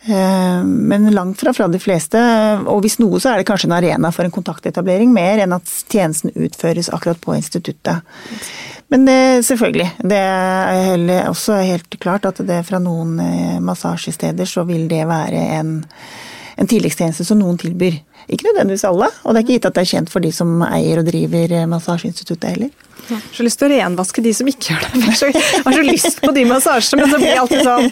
Men 0.06 1.10
langt 1.12 1.40
fra 1.40 1.52
fra 1.52 1.66
de 1.68 1.78
fleste. 1.82 2.20
Og 2.64 2.80
hvis 2.84 2.98
noe, 3.02 3.20
så 3.20 3.32
er 3.32 3.40
det 3.40 3.46
kanskje 3.50 3.68
en 3.68 3.76
arena 3.76 4.10
for 4.14 4.24
en 4.24 4.32
kontaktetablering, 4.32 5.12
mer 5.12 5.42
enn 5.44 5.52
at 5.52 5.68
tjenesten 5.92 6.32
utføres 6.34 6.88
akkurat 6.88 7.20
på 7.20 7.36
instituttet. 7.36 8.00
Men 8.90 9.04
det, 9.06 9.20
selvfølgelig. 9.46 9.90
Det 10.10 10.18
er 10.18 11.28
også 11.28 11.60
helt 11.62 12.00
klart 12.00 12.26
at 12.26 12.40
det 12.48 12.62
fra 12.66 12.80
noen 12.82 13.20
massasjesteder 13.62 14.48
så 14.48 14.64
vil 14.66 14.88
det 14.90 15.04
være 15.06 15.44
en, 15.60 15.76
en 16.56 16.70
tilleggstjeneste 16.70 17.28
som 17.28 17.38
noen 17.42 17.60
tilbyr. 17.60 18.00
Ikke 18.30 18.46
nødvendigvis 18.46 18.86
alle, 18.86 19.10
og 19.24 19.34
det 19.34 19.40
er 19.40 19.46
ikke 19.46 19.58
gitt 19.58 19.66
at 19.66 19.74
det 19.74 19.82
er 19.82 19.90
kjent 19.90 20.12
for 20.12 20.22
de 20.22 20.30
som 20.34 20.62
eier 20.68 21.00
og 21.02 21.08
driver 21.08 21.56
massasjeinstituttet 21.70 22.54
heller. 22.54 22.70
Jeg 23.10 23.16
har 23.18 23.34
så 23.34 23.44
lyst 23.44 23.58
til 23.58 23.66
å 23.66 23.70
renvaske 23.72 24.22
de 24.22 24.32
som 24.36 24.48
ikke 24.50 24.70
gjør 24.70 24.82
det. 24.84 25.00
Jeg 25.00 25.32
har 25.64 25.74
så 25.74 25.82
lyst 25.82 26.20
på 26.22 26.32
de 26.36 26.44
massasjene, 26.46 27.02
men 27.02 27.10
så 27.10 27.18
blir 27.18 27.30
jeg 27.30 27.40
alltid 27.42 27.62
sånn 27.66 27.86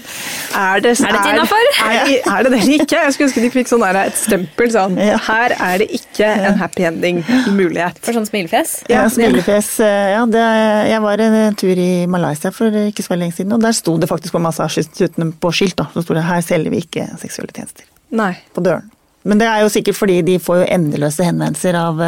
Er 0.60 0.82
det, 0.84 0.92
er 0.94 1.16
det 1.16 1.22
innafor? 1.32 1.70
Er, 1.72 1.94
er, 1.96 2.12
er, 2.20 2.44
det 2.46 2.52
det 2.52 2.60
eller 2.60 2.74
ikke? 2.76 3.00
Jeg 3.00 3.14
skulle 3.16 3.28
ønske 3.30 3.42
de 3.42 3.50
fikk 3.56 3.70
sånn 3.72 3.82
der, 3.82 3.98
et 4.04 4.20
stempel 4.20 4.70
sånn 4.74 4.98
Her 4.98 5.54
er 5.56 5.82
det 5.82 5.88
ikke 5.98 6.28
en 6.28 6.60
happy 6.60 6.86
ending-mulighet. 6.88 7.98
For 8.04 8.16
sånn 8.16 8.28
smilefjes? 8.28 8.76
Ja, 8.92 9.06
smilefjes. 9.12 9.72
Ja, 9.82 10.22
det, 10.30 10.44
jeg 10.92 11.02
var 11.04 11.24
en 11.24 11.58
tur 11.58 11.82
i 11.82 11.90
Malaysia 12.10 12.52
for 12.54 12.78
ikke 12.84 13.06
så 13.06 13.18
lenge 13.18 13.34
siden, 13.38 13.56
og 13.56 13.64
der 13.64 13.74
sto 13.76 13.96
det 13.98 14.10
faktisk 14.10 14.36
på 14.36 14.42
massasjeinstituttene 14.44 15.32
på 15.42 15.52
skilt 15.56 15.78
da, 15.80 15.88
så 15.94 16.04
sto 16.04 16.16
det 16.18 16.26
her 16.28 16.44
selger 16.46 16.74
vi 16.74 16.84
ikke 16.84 17.08
seksuelle 17.18 17.54
tjenester. 17.56 17.88
Nei. 18.14 18.34
På 18.54 18.62
døren. 18.64 18.86
Men 19.28 19.40
det 19.42 19.48
er 19.50 19.60
jo 19.60 19.70
sikkert 19.72 19.98
fordi 19.98 20.18
de 20.24 20.38
får 20.40 20.62
jo 20.62 20.68
endeløse 20.72 21.24
henvendelser 21.26 21.76
av 21.76 22.00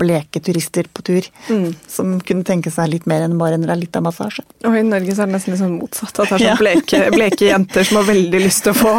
bleke 0.00 0.42
turister 0.44 0.86
på 0.94 1.02
tur. 1.06 1.26
Mm. 1.50 1.72
Som 1.90 2.12
kunne 2.26 2.46
tenke 2.46 2.70
seg 2.70 2.92
litt 2.92 3.08
mer 3.10 3.24
enn 3.26 3.34
bare 3.40 3.58
en 3.58 3.66
liten 3.80 4.04
massasje. 4.06 4.44
Og 4.68 4.76
i 4.78 4.84
Norge 4.86 5.16
så 5.16 5.24
er 5.24 5.30
det 5.30 5.34
nesten 5.34 5.54
litt 5.54 5.62
sånn 5.62 5.76
motsatt. 5.80 6.12
At 6.22 6.30
det 6.30 6.38
er 6.38 6.44
sånn 6.44 6.60
bleke, 6.62 7.02
bleke, 7.16 7.48
jenter 7.48 7.88
som 7.88 8.00
har 8.00 8.06
veldig 8.12 8.42
lyst 8.44 8.64
til 8.66 8.74
å 8.74 8.78
få 8.78 8.94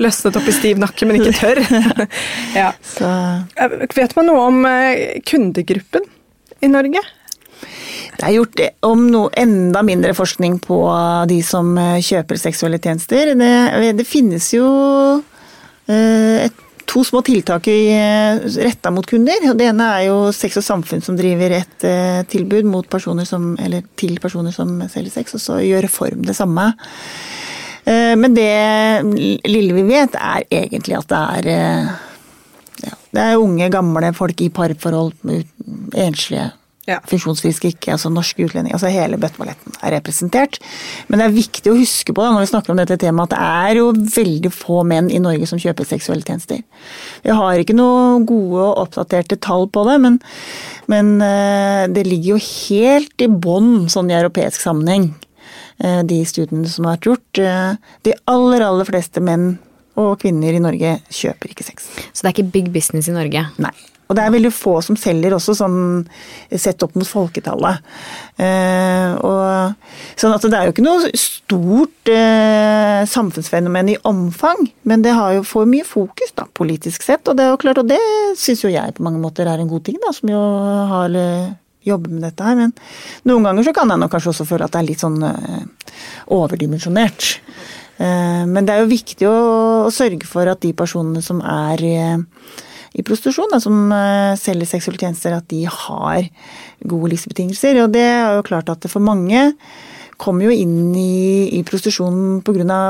løsnet 0.00 0.40
opp 0.40 0.48
i 0.48 0.56
stiv 0.56 0.80
nakke, 0.80 1.08
men 1.08 1.20
ikke 1.20 1.36
tør. 1.36 1.62
ja. 2.60 2.70
så. 2.94 3.10
Vet 4.00 4.16
man 4.16 4.30
noe 4.30 4.46
om 4.48 4.60
kundegruppen 5.28 6.08
i 6.64 6.70
Norge? 6.72 7.04
Det 8.20 8.26
er 8.28 8.34
gjort 8.36 8.64
om 8.84 9.04
noe 9.12 9.28
enda 9.38 9.84
mindre 9.84 10.16
forskning 10.16 10.58
på 10.64 10.80
de 11.28 11.38
som 11.44 11.76
kjøper 11.76 12.40
seksuelle 12.40 12.80
tjenester. 12.80 13.34
Det, 13.36 13.92
det 13.96 14.08
finnes 14.08 14.50
jo 14.52 14.66
et 15.90 16.66
to 16.88 17.02
små 17.04 17.22
tiltak 17.26 17.66
retta 18.64 18.90
mot 18.94 19.06
kunder. 19.06 19.50
Det 19.54 19.66
ene 19.70 19.88
er 19.96 20.06
jo 20.08 20.18
Sex 20.34 20.60
og 20.60 20.66
Samfunn 20.66 21.04
som 21.04 21.18
driver 21.18 21.56
et 21.58 21.86
tilbud 22.30 22.68
mot 22.68 22.88
personer 22.90 23.28
som, 23.28 23.52
til 23.98 24.18
personer 24.22 24.54
som 24.54 24.78
selger 24.90 25.14
sex, 25.20 25.34
og 25.36 25.44
så 25.44 25.58
gjør 25.64 25.86
Reform 25.86 26.24
det 26.26 26.36
samme. 26.38 26.70
Men 27.84 28.36
det 28.36 28.50
lille 29.48 29.74
vi 29.74 29.86
vet, 29.88 30.14
er 30.14 30.44
egentlig 30.50 30.98
at 30.98 31.10
det 31.10 31.20
er 31.20 31.50
ja, 32.84 32.96
Det 33.12 33.22
er 33.24 33.40
unge, 33.40 33.70
gamle 33.72 34.12
folk 34.16 34.40
i 34.44 34.50
parforhold, 34.54 35.14
enslige, 35.96 36.50
Ja. 36.88 36.96
Funksjonsfriske 37.06 37.68
ikke, 37.74 37.92
altså 37.94 38.08
norske 38.10 38.42
utlendinger. 38.46 38.74
Altså 38.78 38.88
hele 38.90 39.18
bøtteballetten 39.20 39.74
er 39.84 39.92
representert. 39.98 40.56
Men 41.08 41.20
det 41.20 41.26
er 41.26 41.34
viktig 41.36 41.70
å 41.70 41.76
huske 41.76 42.14
på 42.16 42.24
da, 42.24 42.30
når 42.32 42.46
vi 42.46 42.50
snakker 42.50 42.72
om 42.72 42.80
dette 42.80 42.96
temaet, 43.02 43.30
at 43.30 43.36
det 43.36 43.68
er 43.68 43.80
jo 43.82 43.90
veldig 44.16 44.52
få 44.54 44.80
menn 44.88 45.10
i 45.12 45.20
Norge 45.22 45.46
som 45.50 45.60
kjøper 45.60 45.86
seksuelle 45.86 46.24
tjenester. 46.26 46.62
Vi 47.26 47.36
har 47.36 47.60
ikke 47.62 47.76
noe 47.76 48.22
gode 48.26 48.64
og 48.64 48.80
oppdaterte 48.86 49.38
tall 49.44 49.68
på 49.70 49.84
det, 49.90 49.98
men, 50.06 50.18
men 50.90 51.12
eh, 51.26 51.84
det 51.92 52.06
ligger 52.08 52.34
jo 52.34 52.40
helt 52.48 53.26
i 53.26 53.30
bånn 53.30 53.90
sånn 53.92 54.10
i 54.10 54.16
europeisk 54.18 54.64
sammenheng, 54.64 55.10
eh, 55.84 56.00
de 56.08 56.22
studiene 56.26 56.66
som 56.70 56.88
har 56.88 56.96
vært 56.96 57.10
gjort. 57.12 57.44
Eh, 57.44 57.94
De 58.08 58.16
aller, 58.32 58.64
aller 58.66 58.88
fleste 58.88 59.22
menn 59.22 59.52
og 60.00 60.16
kvinner 60.22 60.56
i 60.56 60.64
Norge 60.64 60.96
kjøper 61.12 61.52
ikke 61.52 61.66
sex. 61.68 61.92
Så 62.14 62.24
det 62.24 62.30
er 62.30 62.38
ikke 62.38 62.52
big 62.56 62.72
business 62.72 63.10
i 63.12 63.14
Norge. 63.14 63.46
Nei. 63.60 63.76
Og 64.10 64.16
det 64.18 64.24
er 64.24 64.32
veldig 64.34 64.50
få 64.50 64.72
som 64.82 64.98
selger 64.98 65.36
også, 65.36 65.54
sånn 65.54 65.78
sett 66.58 66.82
opp 66.82 66.96
mot 66.98 67.06
folketallet. 67.06 67.78
Eh, 68.42 69.14
og, 69.22 69.94
sånn 70.18 70.34
at 70.34 70.46
det 70.50 70.58
er 70.58 70.66
jo 70.66 70.74
ikke 70.74 70.84
noe 70.84 71.12
stort 71.14 72.10
eh, 72.10 73.06
samfunnsfenomen 73.06 73.92
i 73.94 73.98
omfang, 74.10 74.66
men 74.90 75.06
det 75.06 75.14
har 75.14 75.36
jo 75.36 75.44
for 75.46 75.70
mye 75.70 75.86
fokus 75.86 76.34
da, 76.34 76.48
politisk 76.58 77.06
sett. 77.06 77.22
Og 77.30 77.38
det 77.38 77.46
er 77.46 77.52
jo 77.54 77.60
klart, 77.62 77.78
og 77.78 77.90
det 77.90 78.00
syns 78.40 78.64
jo 78.66 78.72
jeg 78.72 78.96
på 78.96 79.06
mange 79.06 79.22
måter 79.22 79.46
er 79.46 79.62
en 79.62 79.70
god 79.70 79.86
ting, 79.86 80.00
da, 80.02 80.10
som 80.16 80.32
jo 80.32 80.40
har 80.90 81.14
eh, 81.14 81.52
jobber 81.86 82.16
med 82.16 82.26
dette 82.26 82.48
her. 82.48 82.58
Men 82.58 82.74
noen 83.30 83.46
ganger 83.46 83.68
så 83.68 83.76
kan 83.76 83.94
jeg 83.94 84.02
nok 84.02 84.14
kanskje 84.16 84.34
også 84.34 84.48
føle 84.48 84.66
at 84.66 84.74
det 84.74 84.82
er 84.82 84.88
litt 84.90 85.04
sånn 85.04 85.22
eh, 85.28 85.94
overdimensjonert. 86.34 87.30
Eh, 88.02 88.42
Men 88.50 88.66
det 88.66 88.74
er 88.74 88.82
jo 88.82 88.90
viktig 88.90 89.30
å, 89.30 89.38
å 89.86 89.94
sørge 89.94 90.26
for 90.26 90.50
at 90.50 90.66
de 90.66 90.74
personene 90.74 91.22
som 91.22 91.38
er 91.46 91.86
i 92.96 93.04
prostitusjon, 93.06 93.50
da, 93.52 93.60
som 93.62 93.92
eh, 93.94 94.34
selger 94.40 94.68
seksuelle 94.68 95.00
tjenester, 95.00 95.36
at 95.36 95.46
de 95.52 95.62
har 95.70 96.26
gode 96.90 97.12
livsbetingelser. 97.12 97.78
Og 97.84 97.94
det 97.94 98.04
er 98.06 98.38
jo 98.38 98.46
klart 98.46 98.72
at 98.72 98.88
for 98.90 99.04
mange 99.04 99.50
kommer 100.20 100.48
jo 100.48 100.56
inn 100.56 100.90
i, 100.98 101.48
i 101.56 101.62
prostitusjon 101.66 102.40
pga. 102.44 102.80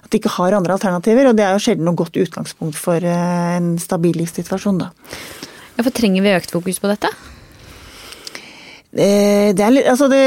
at 0.00 0.10
de 0.10 0.20
ikke 0.20 0.36
har 0.38 0.56
andre 0.56 0.76
alternativer, 0.78 1.28
og 1.28 1.36
det 1.36 1.44
er 1.44 1.56
jo 1.56 1.64
sjelden 1.66 1.88
noe 1.88 1.98
godt 1.98 2.16
utgangspunkt 2.22 2.78
for 2.78 3.02
eh, 3.02 3.56
en 3.58 3.74
stabil 3.82 4.16
livssituasjon, 4.22 4.80
da. 4.86 4.92
Hvorfor 5.76 5.96
trenger 5.96 6.24
vi 6.24 6.36
økt 6.36 6.54
fokus 6.54 6.80
på 6.80 6.90
dette? 6.90 7.10
Eh, 8.90 9.50
Det, 9.54 9.62
er, 9.62 9.76
altså 9.90 10.08
det, 10.10 10.22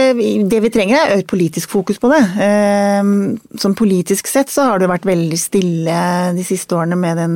det 0.49 0.61
vi 0.63 0.71
trenger 0.71 0.99
er 0.99 1.17
økt 1.17 1.31
politisk 1.31 1.73
fokus 1.73 1.99
på 1.99 2.11
det. 2.13 2.21
Eh, 2.45 3.01
Sånn 3.59 3.75
politisk 3.75 4.29
sett 4.31 4.53
så 4.53 4.69
har 4.71 4.79
det 4.79 4.91
vært 4.91 5.07
veldig 5.09 5.39
stille 5.39 5.97
de 6.37 6.45
siste 6.47 6.77
årene 6.77 6.99
med 6.99 7.19
den 7.19 7.35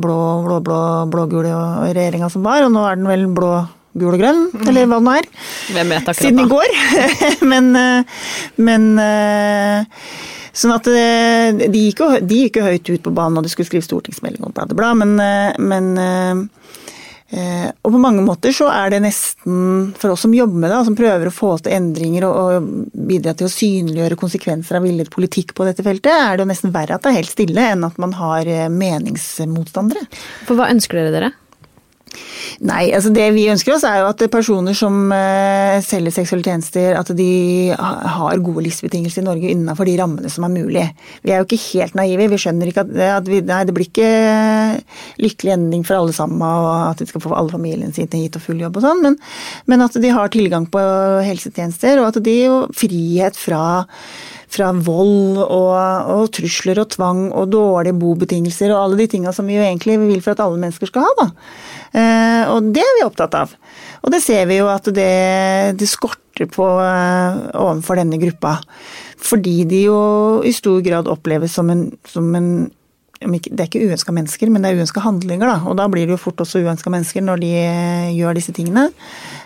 blå 0.00 0.18
blå, 0.44 0.60
blå, 0.60 0.60
blå, 0.64 0.82
blå-gule 1.10 1.54
regjeringa 1.94 2.28
som 2.32 2.44
var, 2.44 2.66
og 2.66 2.74
nå 2.74 2.84
er 2.88 3.00
den 3.00 3.08
vel 3.08 3.26
blå, 3.32 3.54
gul 3.94 4.14
og 4.14 4.20
grønn, 4.20 4.44
eller 4.66 4.88
hva 4.90 5.00
den 5.00 5.10
er. 5.14 5.28
Hvem 5.74 5.92
vet 5.94 6.14
Siden 6.18 6.44
i 6.44 6.48
går. 6.50 6.76
men 7.50 7.74
eh, 7.78 8.22
men 8.56 8.94
eh, 9.02 10.06
Sånn 10.54 10.70
at 10.70 10.86
eh, 10.86 11.64
de 11.66 11.80
gikk, 11.88 11.98
jo, 11.98 12.20
de 12.22 12.36
gikk 12.44 12.60
jo 12.60 12.66
høyt 12.68 12.90
ut 12.92 13.02
på 13.02 13.12
banen 13.14 13.40
og 13.40 13.46
de 13.46 13.50
skulle 13.50 13.66
skrive 13.66 13.82
stortingsmelding 13.82 14.44
og 14.46 14.52
bla, 14.54 14.68
bla, 14.70 14.92
men, 14.94 15.16
eh, 15.18 15.56
men 15.58 15.88
eh, 15.98 16.44
Eh, 16.44 16.83
og 17.34 17.90
på 17.90 18.00
mange 18.00 18.22
måter 18.24 18.54
så 18.54 18.68
er 18.70 18.92
det 18.94 19.00
nesten, 19.04 19.92
for 19.98 20.14
oss 20.14 20.22
som 20.26 20.34
jobber 20.36 20.60
med 20.62 20.70
det, 20.70 20.80
som 20.86 20.96
prøver 20.98 21.28
å 21.28 21.34
få 21.34 21.50
til 21.64 21.74
endringer 21.74 22.26
og 22.28 22.68
bidra 22.94 23.34
til 23.34 23.48
å 23.48 23.52
synliggjøre 23.52 24.18
konsekvenser 24.20 24.78
av 24.78 24.86
villet 24.86 25.10
politikk 25.12 25.54
på 25.56 25.66
dette 25.66 25.84
feltet, 25.86 26.12
er 26.12 26.36
det 26.36 26.44
jo 26.44 26.50
nesten 26.52 26.74
verre 26.74 26.96
at 26.96 27.04
det 27.04 27.12
er 27.12 27.20
helt 27.20 27.34
stille 27.34 27.70
enn 27.74 27.86
at 27.88 27.98
man 28.02 28.14
har 28.18 28.48
eh, 28.50 28.68
meningsmotstandere. 28.70 30.06
For 30.46 30.58
hva 30.58 30.70
ønsker 30.72 31.00
dere 31.00 31.14
dere? 31.14 31.32
Nei, 32.64 32.88
altså 32.94 33.10
det 33.14 33.26
vi 33.34 33.46
ønsker 33.52 33.74
oss 33.74 33.84
er 33.88 34.00
jo 34.00 34.08
at 34.12 34.22
personer 34.32 34.76
som 34.76 35.12
eh, 35.14 35.80
selger 35.84 36.14
seksuelle 36.14 36.46
tjenester, 36.46 36.94
at 36.98 37.10
de 37.16 37.74
har 37.74 38.42
gode 38.44 38.64
livsbetingelser 38.66 39.22
i 39.22 39.26
Norge 39.26 39.50
innenfor 39.52 39.88
de 39.88 39.96
rammene 40.00 40.30
som 40.32 40.46
er 40.46 40.54
mulig. 40.54 40.84
Vi 41.24 41.32
er 41.32 41.42
jo 41.42 41.48
ikke 41.48 41.60
helt 41.64 41.98
naive, 41.98 42.28
vi 42.30 42.40
skjønner 42.40 42.70
ikke 42.70 42.84
at, 42.86 42.92
at 43.18 43.30
vi, 43.30 43.40
nei, 43.46 43.62
det 43.66 43.74
blir 43.76 43.88
ikke 43.90 44.12
lykkelig 45.24 45.56
ending 45.56 45.86
for 45.86 45.98
alle 45.98 46.14
sammen, 46.16 46.42
og 46.44 46.70
at 46.92 47.02
de 47.02 47.08
skal 47.10 47.24
få 47.24 47.34
alle 47.34 47.54
familien 47.54 47.94
sin 47.94 48.10
hit 48.14 48.38
og 48.38 48.44
full 48.44 48.62
jobb 48.62 48.78
og 48.78 48.86
sånn, 48.86 49.02
men, 49.04 49.18
men 49.70 49.84
at 49.84 49.98
de 50.00 50.14
har 50.14 50.32
tilgang 50.34 50.68
på 50.70 50.84
helsetjenester, 51.26 52.00
og 52.02 52.12
at 52.12 52.22
de 52.24 52.38
jo 52.44 52.62
frihet 52.76 53.38
fra 53.38 53.64
fra 54.54 54.70
vold 54.86 55.40
og, 55.42 55.72
og 56.14 56.28
trusler 56.34 56.80
og 56.82 56.90
tvang 56.94 57.24
og 57.32 57.50
dårlige 57.52 57.96
bobetingelser 57.98 58.72
og 58.72 58.82
alle 58.82 59.00
de 59.02 59.08
tinga 59.14 59.34
som 59.34 59.48
vi 59.50 59.58
jo 59.58 59.64
egentlig 59.64 59.98
vil 60.02 60.22
for 60.24 60.34
at 60.34 60.44
alle 60.44 60.60
mennesker 60.62 60.90
skal 60.90 61.06
ha. 61.06 61.14
da. 61.20 61.26
Eh, 61.94 62.52
og 62.54 62.70
det 62.74 62.84
er 62.84 62.94
vi 62.98 63.06
opptatt 63.06 63.34
av. 63.38 63.54
Og 64.04 64.14
det 64.14 64.22
ser 64.24 64.46
vi 64.50 64.60
jo 64.60 64.68
at 64.70 64.88
det, 64.94 65.10
det 65.80 65.90
skorter 65.90 66.48
på 66.50 66.68
eh, 66.82 67.42
overfor 67.52 68.00
denne 68.00 68.20
gruppa. 68.22 68.58
Fordi 69.24 69.62
de 69.68 69.84
jo 69.86 69.98
i 70.44 70.52
stor 70.54 70.82
grad 70.84 71.08
oppleves 71.10 71.54
som 71.56 71.70
en, 71.72 71.86
som 72.08 72.28
en 72.36 72.50
det 73.24 73.60
er 73.60 73.68
ikke 73.68 73.84
uønska 73.88 74.12
mennesker, 74.14 74.50
men 74.52 74.64
det 74.64 74.70
er 74.70 74.80
uønska 74.80 75.02
handlinger. 75.04 75.48
Da. 75.48 75.56
Og 75.70 75.78
da 75.80 75.88
blir 75.90 76.06
det 76.06 76.16
jo 76.16 76.20
fort 76.20 76.40
også 76.44 76.62
uønska 76.64 76.92
mennesker 76.92 77.24
når 77.24 77.42
de 77.42 77.50
eh, 77.58 78.14
gjør 78.16 78.38
disse 78.38 78.54
tingene. 78.56 78.88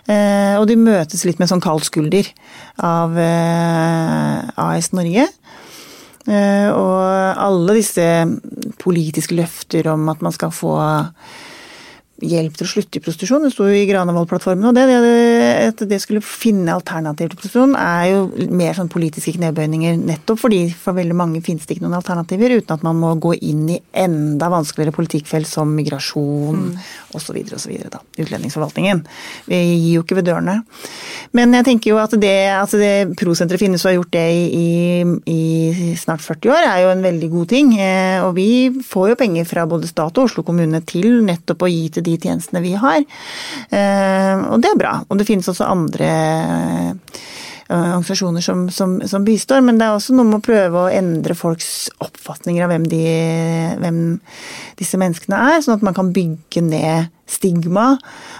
Eh, 0.08 0.54
og 0.58 0.66
de 0.70 0.78
møtes 0.80 1.24
litt 1.28 1.40
med 1.40 1.50
sånn 1.50 1.62
kald 1.64 1.86
skulder 1.86 2.28
av 2.84 3.18
eh, 3.22 4.48
AS 4.68 4.92
Norge. 4.96 5.28
Og 6.28 7.04
alle 7.40 7.74
disse 7.78 8.04
politiske 8.82 9.32
løfter 9.32 9.86
om 9.88 10.10
at 10.12 10.20
man 10.20 10.34
skal 10.34 10.50
få 10.52 10.74
hjelp 12.24 12.57
til 12.59 12.66
å 12.66 12.70
slutte 12.70 12.98
i 12.98 13.02
prostitusjon. 13.02 13.44
Det 13.46 13.52
sto 13.54 13.66
jo 13.68 13.76
i 13.78 13.87
Granavolden-plattformen. 13.87 14.66
Og 14.70 14.74
det, 14.74 14.87
det, 14.90 15.12
at 15.68 15.83
det 15.90 16.00
skulle 16.02 16.22
finne 16.24 16.74
alternativ 16.74 17.28
til 17.31 17.38
prostitusjon, 17.38 17.76
er 17.78 18.09
jo 18.11 18.48
mer 18.59 18.74
sånn 18.74 18.90
politiske 18.90 19.37
knebøyninger. 19.37 19.98
Nettopp 20.09 20.42
fordi 20.42 20.64
for 20.72 20.98
veldig 20.98 21.16
mange 21.18 21.42
finnes 21.46 21.66
det 21.68 21.76
ikke 21.76 21.87
noen 21.87 21.98
alternativer, 22.00 22.57
uten 22.59 22.74
at 22.74 22.87
man 22.87 22.98
må 22.98 23.12
gå 23.22 23.37
inn 23.38 23.68
i 23.74 23.78
enda 24.02 24.50
vanskeligere 24.52 24.96
politikkfelt 24.96 25.48
som 25.50 25.70
migrasjon 25.76 26.64
mm. 26.72 26.88
osv. 27.18 27.38
osv. 27.54 27.76
Utlendingsforvaltningen. 28.18 29.04
Vi 29.46 29.62
gir 29.62 29.98
jo 29.98 30.07
ikke 30.07 30.18
ved 30.18 30.28
dørene. 30.31 30.59
Men 31.37 31.54
jeg 31.59 31.68
tenker 31.70 31.92
jo 31.92 32.00
at 32.02 32.14
det, 32.18 32.35
altså 32.57 32.81
det 32.81 32.94
Prosenteret 33.18 33.61
finnes 33.61 33.83
og 33.85 33.90
har 33.90 33.96
gjort 33.98 34.14
det 34.14 34.26
i, 34.33 34.59
i, 34.59 35.38
i 35.88 35.88
snart 35.98 36.22
40 36.24 36.52
år, 36.54 36.66
er 36.66 36.83
jo 36.85 36.92
en 36.92 37.04
veldig 37.04 37.31
god 37.33 37.48
ting. 37.50 37.72
Eh, 37.78 38.18
Og 38.24 38.35
vi 38.37 38.48
får 38.85 39.12
jo 39.12 39.18
penger 39.20 39.46
fra 39.48 39.66
både 39.68 39.90
stat 39.90 40.18
og 40.18 40.28
Oslo 40.28 40.44
kommune 40.46 40.81
til 40.88 41.20
nettopp 41.26 41.66
å 41.66 41.70
gi 41.70 41.88
til 41.94 42.07
de 42.07 42.07
tjenestene 42.16 42.62
vi 42.64 42.72
har. 42.80 43.02
Eh, 43.68 44.46
Og 44.48 44.62
det 44.62 44.72
er 44.72 44.80
bra. 44.80 44.94
Og 45.08 45.18
det 45.18 45.26
finnes 45.28 45.48
også 45.50 45.68
andre 45.68 46.08
eh, 46.08 46.94
organisasjoner 47.68 48.40
som, 48.40 48.70
som, 48.72 48.96
som 49.04 49.24
bistår, 49.26 49.60
men 49.60 49.76
det 49.76 49.84
er 49.84 49.92
også 49.92 50.14
noe 50.16 50.24
med 50.24 50.38
å 50.38 50.44
prøve 50.46 50.86
å 50.86 50.88
endre 50.88 51.34
folks 51.36 51.90
oppfatninger 52.00 52.64
av 52.64 52.72
hvem, 52.72 52.86
de, 52.88 53.02
hvem 53.82 53.98
disse 54.80 54.96
menneskene 55.00 55.40
er, 55.50 55.60
sånn 55.60 55.76
at 55.76 55.84
man 55.84 55.96
kan 55.96 56.08
bygge 56.16 56.62
ned 56.64 57.10
stigma, 57.28 57.90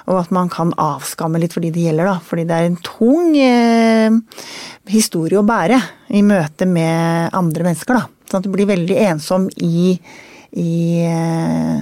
og 0.09 0.23
at 0.23 0.31
man 0.33 0.49
kan 0.49 0.73
avskamme 0.81 1.41
litt 1.43 1.53
for 1.53 1.61
de 1.61 1.69
det 1.75 1.85
gjelder. 1.91 2.09
Da. 2.09 2.17
Fordi 2.25 2.47
det 2.49 2.57
er 2.57 2.71
en 2.71 2.79
tung 2.81 3.37
eh, 3.37 4.17
historie 4.89 5.37
å 5.37 5.45
bære 5.45 5.77
i 6.17 6.25
møte 6.25 6.65
med 6.65 7.37
andre 7.37 7.69
mennesker. 7.69 8.01
Da. 8.01 8.09
Sånn 8.31 8.41
at 8.41 8.49
du 8.49 8.53
blir 8.55 8.69
veldig 8.71 8.97
ensom 9.11 9.51
i, 9.61 9.93
i, 10.57 11.05
eh, 11.05 11.81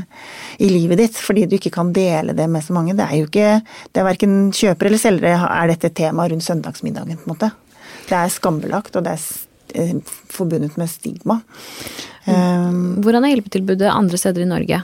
i 0.58 0.70
livet 0.70 0.98
ditt 0.98 1.18
fordi 1.20 1.46
du 1.46 1.56
ikke 1.58 1.72
kan 1.74 1.92
dele 1.94 2.34
det 2.36 2.48
med 2.50 2.64
så 2.64 2.74
mange. 2.76 2.96
Det 2.98 3.06
er 3.06 3.20
jo 3.20 3.28
ikke 3.28 3.52
det 3.92 4.02
er 4.02 4.08
Verken 4.08 4.34
kjøpere 4.54 4.90
eller 4.90 5.02
selgere 5.02 5.50
er 5.50 5.72
dette 5.72 5.92
temaet 5.92 6.00
tema 6.00 6.28
rundt 6.32 6.46
søndagsmiddagen. 6.46 7.16
på 7.16 7.30
en 7.30 7.34
måte. 7.36 7.52
Det 8.06 8.16
er 8.16 8.28
skambelagt, 8.30 8.96
og 8.96 9.04
det 9.04 9.14
er 9.16 9.22
eh, 9.74 9.94
forbundet 10.30 10.76
med 10.76 10.90
stigma. 10.90 11.40
Um, 12.26 12.98
Hvordan 13.02 13.24
er 13.24 13.36
hjelpetilbudet 13.36 13.86
andre 13.86 14.18
steder 14.18 14.42
i 14.42 14.50
Norge? 14.50 14.82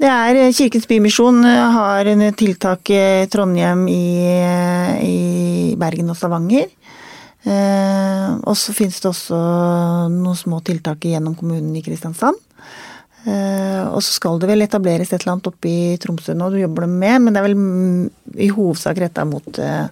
Det 0.00 0.08
er 0.08 0.36
eh, 0.36 0.52
Kirkens 0.56 0.88
Bymisjon 0.88 1.44
har 1.44 2.08
en 2.08 2.26
tiltak 2.32 2.90
i 2.90 3.26
Trondheim, 3.28 3.86
i, 3.88 4.04
i 5.04 5.74
Bergen 5.80 6.12
og 6.12 6.16
Stavanger. 6.16 6.68
Eh, 7.40 8.28
og 8.44 8.56
så 8.58 8.74
finnes 8.76 9.00
det 9.00 9.08
også 9.08 9.36
noen 10.12 10.36
små 10.36 10.60
tiltak 10.64 11.06
gjennom 11.08 11.36
kommunen 11.38 11.72
i 11.76 11.82
Kristiansand. 11.84 12.36
Eh, 13.28 13.82
og 13.90 14.00
så 14.00 14.14
skal 14.16 14.38
det 14.40 14.48
vel 14.48 14.64
etableres 14.64 15.10
et 15.12 15.20
eller 15.20 15.34
annet 15.34 15.48
oppe 15.50 15.68
i 15.68 15.96
Tromsø 16.00 16.32
nå, 16.36 16.48
du 16.54 16.60
jobber 16.62 16.86
det 16.86 16.92
med, 16.94 17.26
men 17.26 17.34
det 17.36 17.42
er 17.42 17.48
vel 17.50 18.44
i 18.46 18.48
hovedsak 18.54 19.00
retta 19.02 19.26
mot, 19.28 19.48
eh, 19.60 19.88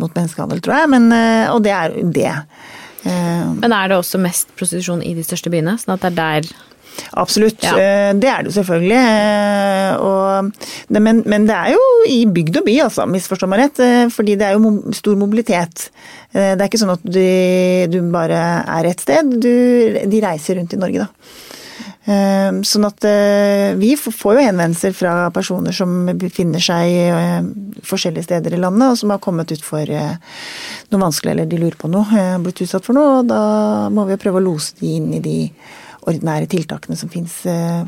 mot 0.00 0.10
menneskehandel, 0.16 0.62
tror 0.64 0.80
jeg. 0.80 0.92
Men, 0.96 1.10
eh, 1.14 1.46
og 1.54 1.62
det 1.66 1.74
er 1.76 1.98
det. 2.02 2.32
Men 3.06 3.70
er 3.70 3.92
det 3.92 4.00
også 4.00 4.18
mest 4.18 4.48
prostitusjon 4.58 5.04
i 5.06 5.12
de 5.14 5.22
største 5.22 5.50
byene? 5.52 5.76
Sånn 5.78 5.94
at 5.94 6.02
det 6.02 6.10
er 6.10 6.16
der 6.16 6.48
Absolutt, 7.20 7.60
Ja. 7.60 7.74
det 8.16 8.24
er 8.24 8.42
det 8.42 8.48
jo 8.48 8.54
selvfølgelig. 8.56 9.02
Og 10.00 10.50
det, 10.88 11.02
men, 11.04 11.20
men 11.28 11.44
det 11.46 11.54
er 11.54 11.74
jo 11.74 11.82
i 12.08 12.24
bygd 12.24 12.56
og 12.56 12.64
by, 12.64 12.76
altså, 12.86 13.04
misforstå 13.06 13.46
meg 13.52 13.60
rett. 13.60 13.82
Fordi 14.14 14.34
det 14.40 14.46
er 14.48 14.56
jo 14.56 14.72
stor 14.96 15.14
mobilitet. 15.20 15.90
Det 16.32 16.56
er 16.56 16.64
ikke 16.64 16.80
sånn 16.80 16.94
at 16.96 17.04
du, 17.04 17.20
du 17.92 18.00
bare 18.10 18.40
er 18.64 18.88
et 18.88 19.04
sted, 19.04 19.28
du, 19.44 19.52
de 20.08 20.22
reiser 20.24 20.56
rundt 20.56 20.72
i 20.72 20.80
Norge, 20.80 21.04
da. 21.04 21.52
Eh, 22.06 22.60
sånn 22.62 22.86
at 22.86 23.06
eh, 23.08 23.72
vi 23.78 23.92
får 23.98 24.36
jo 24.36 24.44
henvendelser 24.46 24.94
fra 24.94 25.14
personer 25.34 25.74
som 25.74 26.06
befinner 26.18 26.62
seg 26.62 27.82
forskjellige 27.86 28.28
steder 28.28 28.54
i 28.54 28.60
landet, 28.62 28.92
og 28.92 29.00
som 29.00 29.14
har 29.14 29.22
kommet 29.22 29.50
ut 29.52 29.64
for 29.66 29.90
noe 29.90 31.02
vanskelig, 31.02 31.34
eller 31.34 31.50
de 31.50 31.60
lurer 31.60 31.78
på 31.80 31.90
noe, 31.90 32.26
blitt 32.44 32.62
utsatt 32.66 32.86
for 32.86 32.96
noe. 32.96 33.20
og 33.20 33.30
Da 33.30 33.42
må 33.92 34.06
vi 34.10 34.20
prøve 34.22 34.40
å 34.40 34.46
lose 34.46 34.78
de 34.80 34.96
inn 35.00 35.12
i 35.18 35.22
de 35.24 35.38
ordinære 36.06 36.50
tiltakene 36.50 36.98
som 36.98 37.10
fins 37.10 37.40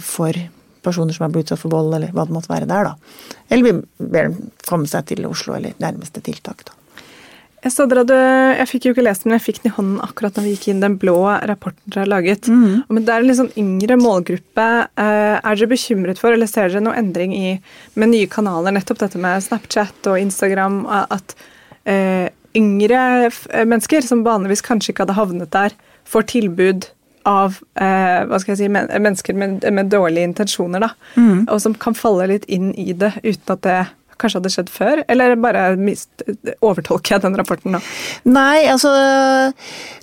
for 0.02 0.34
personer 0.82 1.14
som 1.14 1.26
har 1.26 1.34
blitt 1.34 1.46
utsatt 1.46 1.62
for 1.62 1.74
vold, 1.74 1.94
eller 1.94 2.14
hva 2.14 2.26
det 2.26 2.34
måtte 2.34 2.52
være 2.52 2.68
der, 2.70 2.90
da. 2.90 3.36
Eller 3.50 3.70
vi 3.70 4.08
ber 4.10 4.30
dem 4.30 4.50
komme 4.66 4.90
seg 4.90 5.08
til 5.10 5.26
Oslo 5.30 5.56
eller 5.58 5.78
nærmeste 5.82 6.22
tiltak, 6.24 6.66
da. 6.66 6.77
Jeg 7.64 7.74
så 7.74 7.88
dere 7.90 8.04
hadde, 8.04 8.18
jeg 8.60 8.68
fikk 8.70 8.84
jo 8.86 8.92
ikke 8.94 9.02
lest 9.02 9.24
den, 9.24 9.32
men 9.32 9.40
jeg 9.40 9.44
fikk 9.48 9.60
den 9.62 9.72
i 9.72 9.74
hånden 9.74 10.02
akkurat 10.04 10.36
når 10.38 10.44
vi 10.46 10.52
gikk 10.54 10.68
inn 10.70 10.82
den 10.84 10.94
blå 11.00 11.16
rapporten 11.50 11.90
dere 11.90 12.04
har 12.04 12.12
laget. 12.12 12.46
Mm. 12.46 12.84
Men 12.86 13.06
Det 13.06 13.14
er 13.14 13.24
en 13.24 13.28
litt 13.28 13.40
sånn 13.40 13.54
yngre 13.58 13.96
målgruppe. 13.98 14.66
Eh, 15.02 15.34
er 15.38 15.58
dere 15.58 15.70
bekymret 15.72 16.22
for, 16.22 16.34
eller 16.34 16.50
ser 16.50 16.70
dere 16.70 16.84
noen 16.84 17.00
endring 17.00 17.34
i 17.34 17.56
med 17.98 18.12
nye 18.12 18.30
kanaler, 18.30 18.76
nettopp 18.76 19.02
dette 19.02 19.18
med 19.22 19.42
Snapchat 19.42 20.10
og 20.10 20.20
Instagram, 20.22 20.84
at 20.86 21.34
uh, 21.88 22.28
yngre 22.56 23.00
mennesker 23.66 24.06
som 24.06 24.22
vanligvis 24.26 24.62
kanskje 24.64 24.92
ikke 24.92 25.06
hadde 25.06 25.18
havnet 25.18 25.52
der, 25.54 25.74
får 26.08 26.30
tilbud 26.30 26.88
av 27.28 27.58
eh, 27.76 28.24
hva 28.24 28.38
skal 28.40 28.54
jeg 28.54 28.60
si, 28.62 28.68
men, 28.72 28.88
mennesker 28.88 29.36
med, 29.36 29.64
med, 29.74 29.90
dårlige 29.92 30.30
intensjoner, 30.30 30.86
da, 30.86 30.92
mm. 31.18 31.46
og 31.50 31.60
som 31.60 31.74
kan 31.76 31.96
falle 31.98 32.30
litt 32.30 32.46
inn 32.48 32.70
i 32.78 32.94
det 32.96 33.12
uten 33.20 33.54
at 33.54 33.64
det 33.66 33.78
kanskje 34.20 34.40
hadde 34.40 34.52
skjedd 34.52 34.72
før, 34.72 35.02
eller 35.08 35.36
bare 35.40 35.64
mist, 35.80 36.10
overtolker 36.64 37.16
jeg 37.16 37.24
den 37.24 37.38
rapporten 37.38 37.76
nå? 37.76 37.80
Nei, 38.28 38.66
altså 38.70 38.92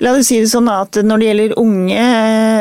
la 0.03 0.13
oss 0.13 0.29
si 0.29 0.39
det 0.41 0.51
sånn 0.51 0.69
at 0.71 0.99
når 1.05 1.21
det 1.21 1.29
gjelder 1.29 1.55
unge, 1.61 2.05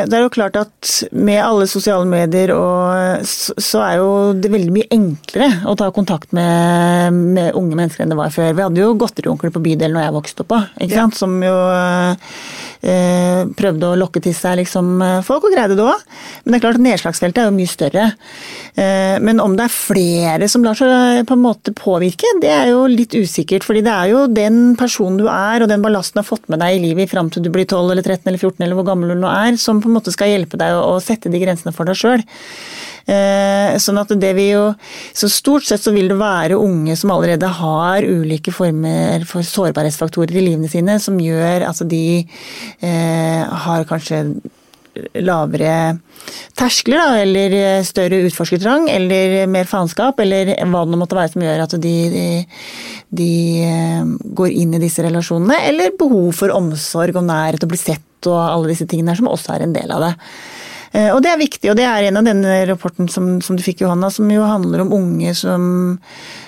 det 0.09 0.17
er 0.17 0.25
jo 0.25 0.33
klart 0.33 0.59
at 0.59 0.93
med 1.15 1.41
alle 1.43 1.67
sosiale 1.69 2.07
medier 2.09 2.53
og 2.55 3.25
så 3.25 3.81
er 3.85 3.99
jo 4.01 4.09
det 4.37 4.51
veldig 4.53 4.73
mye 4.75 4.91
enklere 4.93 5.49
å 5.69 5.75
ta 5.79 5.89
kontakt 5.95 6.35
med, 6.35 7.15
med 7.35 7.55
unge 7.57 7.77
mennesker 7.77 8.05
enn 8.05 8.13
det 8.13 8.19
var 8.19 8.33
før. 8.33 8.53
Vi 8.55 8.65
hadde 8.65 8.83
jo 8.83 8.93
godterionkler 8.99 9.53
på 9.55 9.63
bydelen 9.65 9.97
når 9.97 10.07
jeg 10.07 10.17
vokste 10.19 10.45
opp, 10.45 10.55
ikke 10.79 10.99
sant? 10.99 11.17
som 11.17 11.35
jo 11.43 11.55
eh, 11.71 12.31
prøvde 12.81 13.87
å 13.89 13.97
lokke 13.99 14.21
til 14.23 14.35
seg 14.35 14.59
liksom, 14.61 14.99
folk, 15.25 15.47
og 15.47 15.55
greide 15.55 15.77
det 15.77 15.85
òg. 15.85 16.03
Men 16.43 16.53
det 16.53 16.57
er 16.57 16.65
klart 16.65 16.79
at 16.79 16.85
nedslagsfeltet 16.85 17.41
er 17.41 17.49
jo 17.49 17.55
mye 17.55 17.71
større. 17.71 18.05
Eh, 18.75 19.17
men 19.23 19.39
om 19.39 19.55
det 19.55 19.67
er 19.67 19.73
flere 19.73 20.49
som 20.51 20.63
lar 20.65 20.77
seg 20.77 21.23
på 21.27 21.37
en 21.37 21.43
måte 21.43 21.73
påvirke, 21.75 22.35
det 22.43 22.51
er 22.51 22.71
jo 22.73 22.85
litt 22.91 23.15
usikkert. 23.15 23.63
fordi 23.63 23.83
det 23.85 23.93
er 23.93 24.11
jo 24.11 24.25
den 24.27 24.75
personen 24.79 25.19
du 25.21 25.29
er 25.31 25.63
og 25.63 25.71
den 25.71 25.83
ballasten 25.83 26.19
du 26.19 26.23
har 26.23 26.29
fått 26.29 26.49
med 26.51 26.59
deg 26.59 26.75
i 26.75 26.83
livet 26.89 27.11
fram 27.11 27.29
til 27.31 27.45
du 27.45 27.51
blir 27.53 27.65
12 27.65 27.91
eller 27.91 28.03
13 28.03 28.27
eller 28.27 28.41
14 28.41 28.65
eller 28.65 28.75
hvor 28.75 28.89
gammel 28.89 29.13
du 29.13 29.21
nå 29.21 29.31
er, 29.31 29.59
som 29.61 29.81
på 29.81 29.89
en 29.89 29.97
måte 29.97 30.13
skal 30.13 30.33
hjelpe 30.33 30.59
deg 30.59 30.75
å, 30.75 30.99
sette 31.03 31.31
de 31.31 31.41
grensene 31.41 31.73
for 31.75 31.87
deg 31.87 31.99
sjøl. 31.99 32.23
Eh, 33.05 33.75
sånn 33.77 33.99
at 34.01 34.09
det 34.17 34.31
vil 34.33 34.47
jo 34.49 34.61
Så 35.13 35.27
stort 35.29 35.61
sett 35.67 35.83
så 35.83 35.91
vil 35.93 36.07
det 36.09 36.15
være 36.17 36.57
unge 36.57 36.95
som 36.97 37.11
allerede 37.13 37.45
har 37.59 38.01
ulike 38.01 38.49
former 38.49 39.21
for 39.29 39.45
sårbarhetsfaktorer 39.45 40.33
i 40.33 40.45
livene 40.47 40.69
sine, 40.71 40.97
som 40.97 41.19
gjør 41.21 41.67
at 41.69 41.83
de 41.85 42.25
eh, 42.81 43.43
har 43.65 43.85
kanskje 43.85 44.23
lavere 45.21 45.99
terskler, 46.57 46.97
da, 46.97 47.21
eller 47.21 47.83
større 47.85 48.23
utforskertrang, 48.25 48.87
eller 48.89 49.43
mer 49.51 49.67
faenskap, 49.69 50.19
eller 50.23 50.53
hva 50.63 50.83
det 50.87 50.99
måtte 50.99 51.17
være 51.17 51.33
som 51.33 51.45
gjør 51.45 51.63
at 51.65 51.77
de, 51.83 51.95
de, 52.13 52.27
de, 53.21 53.31
eh, 53.67 54.11
går 54.39 54.55
inn 54.63 54.75
i 54.77 54.81
disse 54.81 55.03
relasjonene, 55.05 55.59
eller 55.69 55.97
behov 55.99 56.31
for 56.39 56.55
omsorg 56.55 57.19
og 57.19 57.27
nærhet 57.27 57.67
og 57.67 57.73
bli 57.73 57.81
sett 57.81 58.31
og 58.31 58.39
alle 58.39 58.71
disse 58.71 58.87
tingene 58.89 59.13
her, 59.13 59.21
som 59.21 59.29
også 59.29 59.53
er 59.55 59.67
en 59.67 59.75
del 59.75 59.91
av 59.93 60.07
det. 60.07 60.13
Eh, 60.95 61.11
og 61.11 61.21
det 61.23 61.33
er 61.33 61.41
viktig, 61.41 61.69
og 61.71 61.77
det 61.79 61.87
er 61.89 62.07
en 62.07 62.21
av 62.21 62.27
denne 62.27 62.59
rapporten 62.69 63.09
som, 63.11 63.37
som 63.43 63.57
du 63.57 63.63
fikk, 63.65 63.83
Johanna, 63.83 64.11
som 64.13 64.29
jo 64.31 64.45
handler 64.47 64.85
om 64.85 64.93
unge 64.95 65.35
som, 65.37 65.97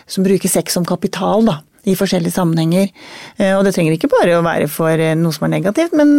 som 0.07 0.27
bruker 0.27 0.51
sex 0.51 0.77
som 0.77 0.87
kapital, 0.87 1.47
da 1.47 1.61
i 1.87 1.93
forskjellige 1.95 2.35
sammenhenger. 2.35 2.89
Eh, 3.39 3.53
og 3.55 3.61
det 3.63 3.71
trenger 3.75 3.95
ikke 3.95 4.09
bare 4.11 4.33
å 4.35 4.43
være 4.43 4.65
for 4.71 4.91
eh, 4.91 5.13
noe 5.15 5.31
som 5.31 5.45
er 5.47 5.53
negativt, 5.53 5.93
men, 5.95 6.17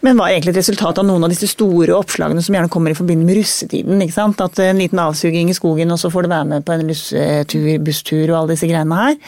men 0.00 0.16
var 0.16 0.32
egentlig 0.32 0.54
et 0.54 0.60
resultat 0.62 1.02
av 1.02 1.04
noen 1.04 1.26
av 1.26 1.32
disse 1.32 1.50
store 1.52 1.92
oppslagene 1.98 2.40
som 2.40 2.56
gjerne 2.56 2.72
kommer 2.72 2.94
i 2.94 2.96
forbindelse 2.96 3.28
med 3.28 3.40
russetiden. 3.42 4.00
ikke 4.06 4.16
sant? 4.16 4.40
At 4.40 4.56
en 4.64 4.80
liten 4.80 5.02
avsuging 5.02 5.52
i 5.52 5.56
skogen, 5.58 5.92
og 5.92 6.00
så 6.00 6.08
får 6.12 6.24
du 6.24 6.32
være 6.32 6.48
med 6.54 6.64
på 6.64 6.76
en 6.76 6.86
russetur, 6.88 7.68
busstur 7.84 8.24
og 8.30 8.38
alle 8.38 8.54
disse 8.54 8.70
greiene 8.70 9.02
her. 9.02 9.20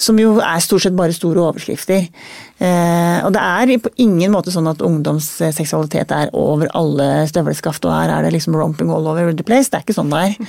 Som 0.00 0.20
jo 0.20 0.38
er 0.40 0.64
stort 0.64 0.86
sett 0.86 0.96
bare 0.96 1.16
store 1.16 1.44
overskrifter. 1.44 2.08
Eh, 2.56 3.18
og 3.20 3.34
det 3.34 3.40
er 3.42 3.72
på 3.84 3.90
ingen 4.00 4.32
måte 4.32 4.52
sånn 4.52 4.68
at 4.70 4.80
ungdomsseksualitet 4.84 6.12
er 6.16 6.30
over 6.36 6.70
alle 6.78 7.26
støvleskaft, 7.28 7.84
og 7.84 7.92
her 7.92 8.14
er 8.14 8.24
det 8.24 8.32
liksom 8.32 8.56
romping 8.56 8.88
all 8.92 9.08
over 9.10 9.28
the 9.36 9.44
place. 9.44 9.68
Det 9.68 9.80
er 9.80 9.84
ikke 9.84 9.98
sånn 9.98 10.12
det 10.14 10.24
er. 10.30 10.34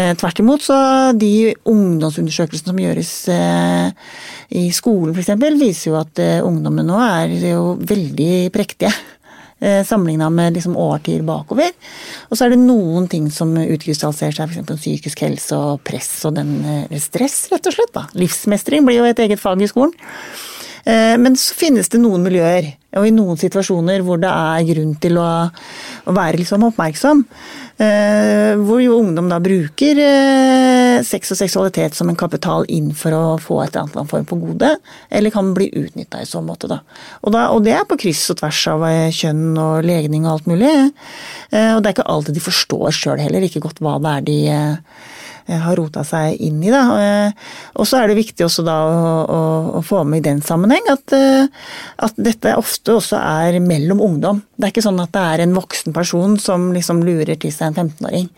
Eh, 0.00 0.12
tvert 0.14 0.38
imot 0.38 0.62
så 0.62 0.76
de 1.18 1.50
ungdomsundersøkelsene 1.68 2.70
som 2.70 2.78
gjøres 2.78 3.10
eh, 3.34 4.12
i 4.56 4.68
skolen 4.74 5.16
f.eks., 5.16 5.32
viser 5.58 5.90
jo 5.90 5.96
at 5.98 6.20
ungdommen 6.46 6.86
nå 6.86 6.98
er 7.02 7.32
jo 7.50 7.72
veldig 7.76 8.52
prektige. 8.54 8.92
Sammenligna 9.90 10.30
med 10.32 10.54
liksom 10.56 10.76
årtier 10.78 11.24
bakover. 11.26 11.74
Og 12.30 12.38
så 12.38 12.46
er 12.46 12.54
det 12.54 12.60
noen 12.62 13.10
ting 13.10 13.26
som 13.34 13.50
utkrystalliserer 13.58 14.38
seg, 14.38 14.54
f.eks. 14.54 14.78
psykisk 14.78 15.24
helse 15.26 15.58
og 15.58 15.82
press 15.84 16.08
og 16.30 16.38
den 16.38 16.54
stress, 17.02 17.42
rett 17.52 17.68
og 17.68 17.76
slett. 17.76 17.92
da. 17.96 18.06
Livsmestring 18.16 18.86
blir 18.86 19.02
jo 19.02 19.10
et 19.10 19.20
eget 19.26 19.42
fag 19.42 19.66
i 19.66 19.68
skolen. 19.68 19.96
Eh, 20.84 21.16
men 21.20 21.36
så 21.36 21.56
finnes 21.56 21.90
det 21.92 22.00
noen 22.00 22.22
miljøer 22.24 22.74
og 22.98 23.06
i 23.06 23.12
noen 23.14 23.38
situasjoner 23.38 24.02
hvor 24.02 24.18
det 24.18 24.30
er 24.30 24.64
grunn 24.72 24.94
til 24.98 25.18
å, 25.20 25.30
å 25.46 26.14
være 26.16 26.40
liksom 26.40 26.64
oppmerksom. 26.66 27.20
Eh, 27.80 28.58
hvor 28.60 28.80
jo 28.82 28.98
ungdom 28.98 29.30
da 29.30 29.38
bruker 29.40 30.00
eh, 30.02 30.96
sex 31.06 31.30
og 31.32 31.38
seksualitet 31.38 31.96
som 31.96 32.10
en 32.10 32.18
kapital 32.18 32.66
inn 32.68 32.90
for 32.96 33.14
å 33.16 33.22
få 33.40 33.60
et 33.62 33.76
eller 33.76 33.86
annet 33.86 34.10
form 34.10 34.26
for 34.28 34.42
gode, 34.42 34.72
eller 35.08 35.32
kan 35.32 35.54
bli 35.56 35.70
utnytta 35.70 36.24
i 36.24 36.28
så 36.28 36.42
måte. 36.44 36.68
Da. 36.72 36.80
Og, 37.22 37.30
da. 37.36 37.46
og, 37.54 37.62
det 37.64 37.76
er 37.78 37.86
på 37.88 38.00
kryss 38.00 38.26
og 38.34 38.40
tvers 38.42 38.64
av 38.74 38.84
kjønn 39.16 39.54
og 39.54 39.86
legning 39.86 40.26
og 40.26 40.34
alt 40.34 40.50
mulig. 40.50 40.74
Og 41.50 41.80
det 41.80 41.88
er 41.88 41.94
ikke 41.94 42.10
alltid 42.10 42.36
de 42.36 42.42
forstår 42.44 42.92
sjøl 42.94 43.22
heller 43.22 43.46
ikke 43.46 43.62
godt 43.64 43.80
hva 43.84 43.96
det 44.02 44.12
er 44.18 44.28
de 44.28 44.40
har 45.58 45.78
rota 45.78 46.04
seg 46.06 46.38
inn 46.46 46.60
i. 46.62 46.70
Da. 46.72 46.82
Eh, 47.00 47.50
og 47.80 47.88
så 47.88 48.00
er 48.00 48.10
det 48.10 48.18
viktig 48.20 48.46
også 48.46 48.64
da 48.66 48.76
å, 48.86 49.12
å, 49.24 49.40
å 49.80 49.82
få 49.86 50.02
med 50.08 50.22
i 50.22 50.26
den 50.28 50.42
sammenheng 50.44 50.86
at, 50.92 51.14
eh, 51.16 51.48
at, 52.06 52.18
dette 52.20 52.54
ofte 52.58 52.96
også 52.98 53.18
er 53.18 53.60
mellom 53.64 54.02
ungdom. 54.04 54.42
Det 54.56 54.68
er 54.68 54.74
ikke 54.74 54.86
sånn 54.86 55.02
at 55.02 55.12
det 55.16 55.26
er 55.34 55.44
en 55.44 55.56
voksen 55.56 55.96
person 55.96 56.38
som 56.40 56.70
liksom 56.76 57.02
lurer 57.06 57.36
til 57.40 57.54
seg 57.54 57.70
en 57.70 57.90
15-åring. 57.90 58.30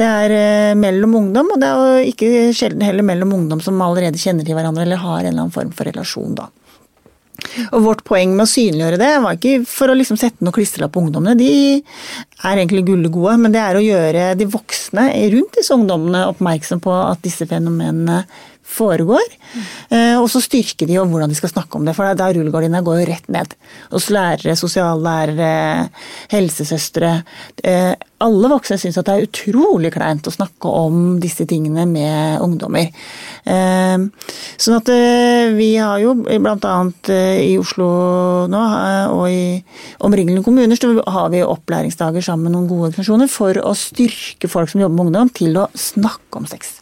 Det 0.00 0.06
er 0.06 0.78
mellom 0.78 1.18
ungdom, 1.18 1.50
og 1.54 1.60
det 1.60 1.68
er 1.68 2.06
ikke 2.08 2.30
sjelden 2.56 2.84
heller 2.86 3.04
mellom 3.06 3.34
ungdom 3.36 3.60
som 3.64 3.80
allerede 3.84 4.20
kjenner 4.20 4.46
til 4.46 4.56
hverandre 4.56 4.86
eller 4.86 5.02
har 5.02 5.20
en 5.20 5.28
eller 5.32 5.44
annen 5.44 5.54
form 5.54 5.74
for 5.76 5.90
relasjon, 5.90 6.38
da. 6.38 6.48
Og 7.70 7.84
vårt 7.84 8.04
poeng 8.06 8.34
med 8.36 8.44
å 8.46 8.50
synliggjøre 8.50 9.00
det 9.00 9.10
var 9.24 9.38
ikke 9.38 9.64
for 9.68 9.90
å 9.90 9.96
liksom 9.96 10.18
sette 10.20 10.44
noe 10.44 10.54
klistrelapp 10.54 10.94
på 10.94 11.02
ungdommene, 11.04 11.36
de 11.38 11.80
er 11.80 12.60
egentlig 12.60 12.86
gullegode, 12.88 13.36
men 13.42 13.54
det 13.54 13.62
er 13.62 13.78
å 13.78 13.84
gjøre 13.84 14.28
de 14.38 14.48
voksne 14.50 15.08
rundt 15.34 15.58
disse 15.58 15.74
ungdommene 15.76 16.26
oppmerksom 16.30 16.82
på 16.84 16.94
at 16.94 17.22
disse 17.26 17.48
fenomenene 17.50 18.22
foregår. 18.70 19.36
Mm. 19.50 20.20
Og 20.22 20.28
så 20.30 20.42
styrke 20.42 20.86
de 20.86 20.98
om 21.00 21.10
hvordan 21.10 21.32
de 21.32 21.38
skal 21.38 21.52
snakke 21.52 21.78
om 21.78 21.86
det, 21.86 21.94
for 21.96 22.14
da 22.16 22.28
rullegardina 22.30 22.82
går 22.86 23.00
jo 23.00 23.08
rett 23.08 23.26
ned. 23.32 23.56
Hos 23.90 24.08
lærere, 24.14 24.56
sosiallærere, 24.58 25.88
helsesøstre. 26.30 27.12
Eh, 27.64 27.92
alle 28.20 28.50
voksne 28.52 28.76
syns 28.80 28.98
at 29.00 29.08
det 29.08 29.14
er 29.16 29.26
utrolig 29.26 29.92
kleint 29.94 30.28
å 30.28 30.34
snakke 30.34 30.70
om 30.70 31.18
disse 31.22 31.46
tingene 31.48 31.86
med 31.88 32.44
ungdommer. 32.44 32.90
Eh, 33.44 33.96
sånn 34.60 34.78
at 34.78 34.92
vi 35.56 35.70
har 35.80 36.02
jo 36.02 36.14
bl.a. 36.26 36.76
i 37.40 37.54
Oslo 37.60 37.90
nå 38.50 38.64
og 39.10 39.24
i 39.30 39.44
omringende 40.04 40.44
kommuner 40.44 40.78
så 40.78 40.92
har 41.10 41.32
vi 41.32 41.42
opplæringsdager 41.44 42.24
sammen 42.24 42.48
med 42.48 42.56
noen 42.56 42.68
gode 42.70 42.90
organisasjoner 42.90 43.30
for 43.32 43.62
å 43.64 43.74
styrke 43.78 44.50
folk 44.50 44.72
som 44.72 44.84
jobber 44.84 45.00
med 45.00 45.10
ungdom 45.10 45.34
til 45.34 45.58
å 45.60 45.70
snakke 45.76 46.40
om 46.40 46.48
sex. 46.50 46.79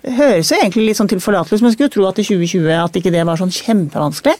Høres 0.00 0.50
jo 0.52 0.56
egentlig 0.56 0.86
litt 0.88 1.00
sånn 1.00 1.10
tilforlatelig 1.10 1.58
ut, 1.58 1.64
men 1.64 1.72
jeg 1.72 1.78
skulle 1.78 1.92
tro 1.92 2.06
at 2.08 2.20
i 2.22 2.24
2020 2.24 2.70
at 2.78 2.96
ikke 2.96 3.12
det 3.12 3.26
var 3.28 3.40
sånn 3.40 3.52
kjempevanskelig. 3.52 4.36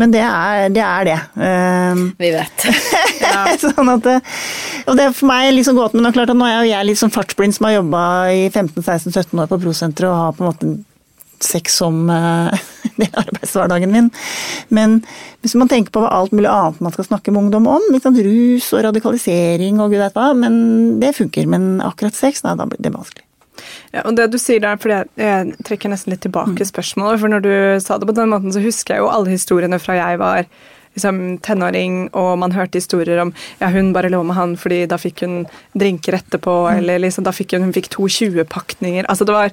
Men 0.00 0.12
det 0.14 0.22
er 0.24 0.70
det. 0.72 0.82
Er 0.82 1.06
det. 1.06 1.16
Um, 1.36 2.04
Vi 2.18 2.30
vet. 2.34 2.66
sånn 3.64 3.90
at, 3.92 4.06
og 4.86 4.96
det 4.96 5.06
er 5.06 5.16
for 5.16 5.28
meg 5.30 5.50
liksom 5.54 5.78
gåten, 5.78 5.98
men 5.98 6.08
det 6.08 6.12
er 6.12 6.18
klart 6.20 6.32
at 6.32 6.38
nå 6.38 6.46
er 6.46 6.60
jo 6.60 6.70
jeg 6.70 6.88
litt 6.88 7.00
sånn 7.00 7.14
fartsblind 7.14 7.56
som 7.56 7.68
har 7.68 7.78
jobba 7.80 8.04
i 8.32 8.46
15-16-17 8.48 9.42
år 9.42 9.50
på 9.50 9.60
Prosenteret 9.60 10.10
og 10.10 10.20
har 10.22 10.36
på 10.36 10.44
en 10.44 10.50
måte 10.50 10.72
sex 11.40 11.78
som 11.80 12.02
uh, 12.12 12.52
det 12.98 13.08
er 13.08 13.22
arbeidshverdagen 13.22 13.92
min. 13.92 14.10
Men 14.72 15.00
hvis 15.44 15.56
man 15.58 15.70
tenker 15.70 15.94
på 15.94 16.04
alt 16.04 16.34
mulig 16.36 16.50
annet 16.52 16.82
man 16.84 16.94
skal 16.96 17.08
snakke 17.08 17.32
med 17.32 17.46
ungdom 17.46 17.68
om, 17.70 17.88
liksom 17.94 18.18
rus 18.26 18.70
og 18.74 18.84
radikalisering 18.88 19.80
og 19.80 19.92
gud 19.92 20.02
vet 20.02 20.16
hva, 20.16 20.30
men 20.36 21.00
det 21.02 21.16
funker. 21.18 21.48
Men 21.50 21.72
akkurat 21.84 22.16
sex, 22.16 22.44
nei, 22.46 22.56
da 22.60 22.68
blir 22.68 22.82
det 22.82 22.94
vanskelig. 22.94 23.24
Ja, 23.94 24.04
og 24.04 24.16
det 24.18 24.30
du 24.32 24.38
sier 24.40 24.62
der, 24.62 24.80
for 24.80 24.92
jeg, 24.92 25.08
jeg 25.20 25.54
trekker 25.66 25.92
nesten 25.92 26.14
litt 26.14 26.24
tilbake 26.24 26.58
mm. 26.58 26.68
spørsmålet. 26.70 27.22
For 27.22 27.32
når 27.32 27.46
du 27.46 27.54
sa 27.84 27.98
det 27.98 28.08
på 28.10 28.16
den 28.16 28.32
måten, 28.32 28.54
så 28.54 28.62
husker 28.64 28.96
jeg 28.96 29.04
jo 29.04 29.10
alle 29.12 29.34
historiene 29.34 29.80
fra 29.82 29.98
jeg 29.98 30.20
var 30.22 30.46
liksom, 31.00 31.38
tenåring, 31.42 32.08
og 32.12 32.38
man 32.38 32.52
hørte 32.54 32.78
historier 32.78 33.18
om 33.24 33.32
ja, 33.60 33.72
hun 33.72 33.90
bare 33.96 34.10
lå 34.12 34.20
med 34.28 34.36
han 34.36 34.54
fordi 34.60 34.84
da 34.90 34.98
fikk 35.00 35.24
hun 35.26 35.40
drinker 35.74 36.18
etterpå, 36.20 36.52
Mm. 36.60 36.78
eller 36.78 36.98
liksom, 37.06 37.24
da 37.24 37.32
fikk 37.32 37.54
hun, 37.56 37.62
hun 37.68 37.72
fikk 37.72 37.88
to 37.90 38.04
20-pakninger. 38.10 39.06
Altså, 39.08 39.24
det, 39.24 39.32
var, 39.32 39.50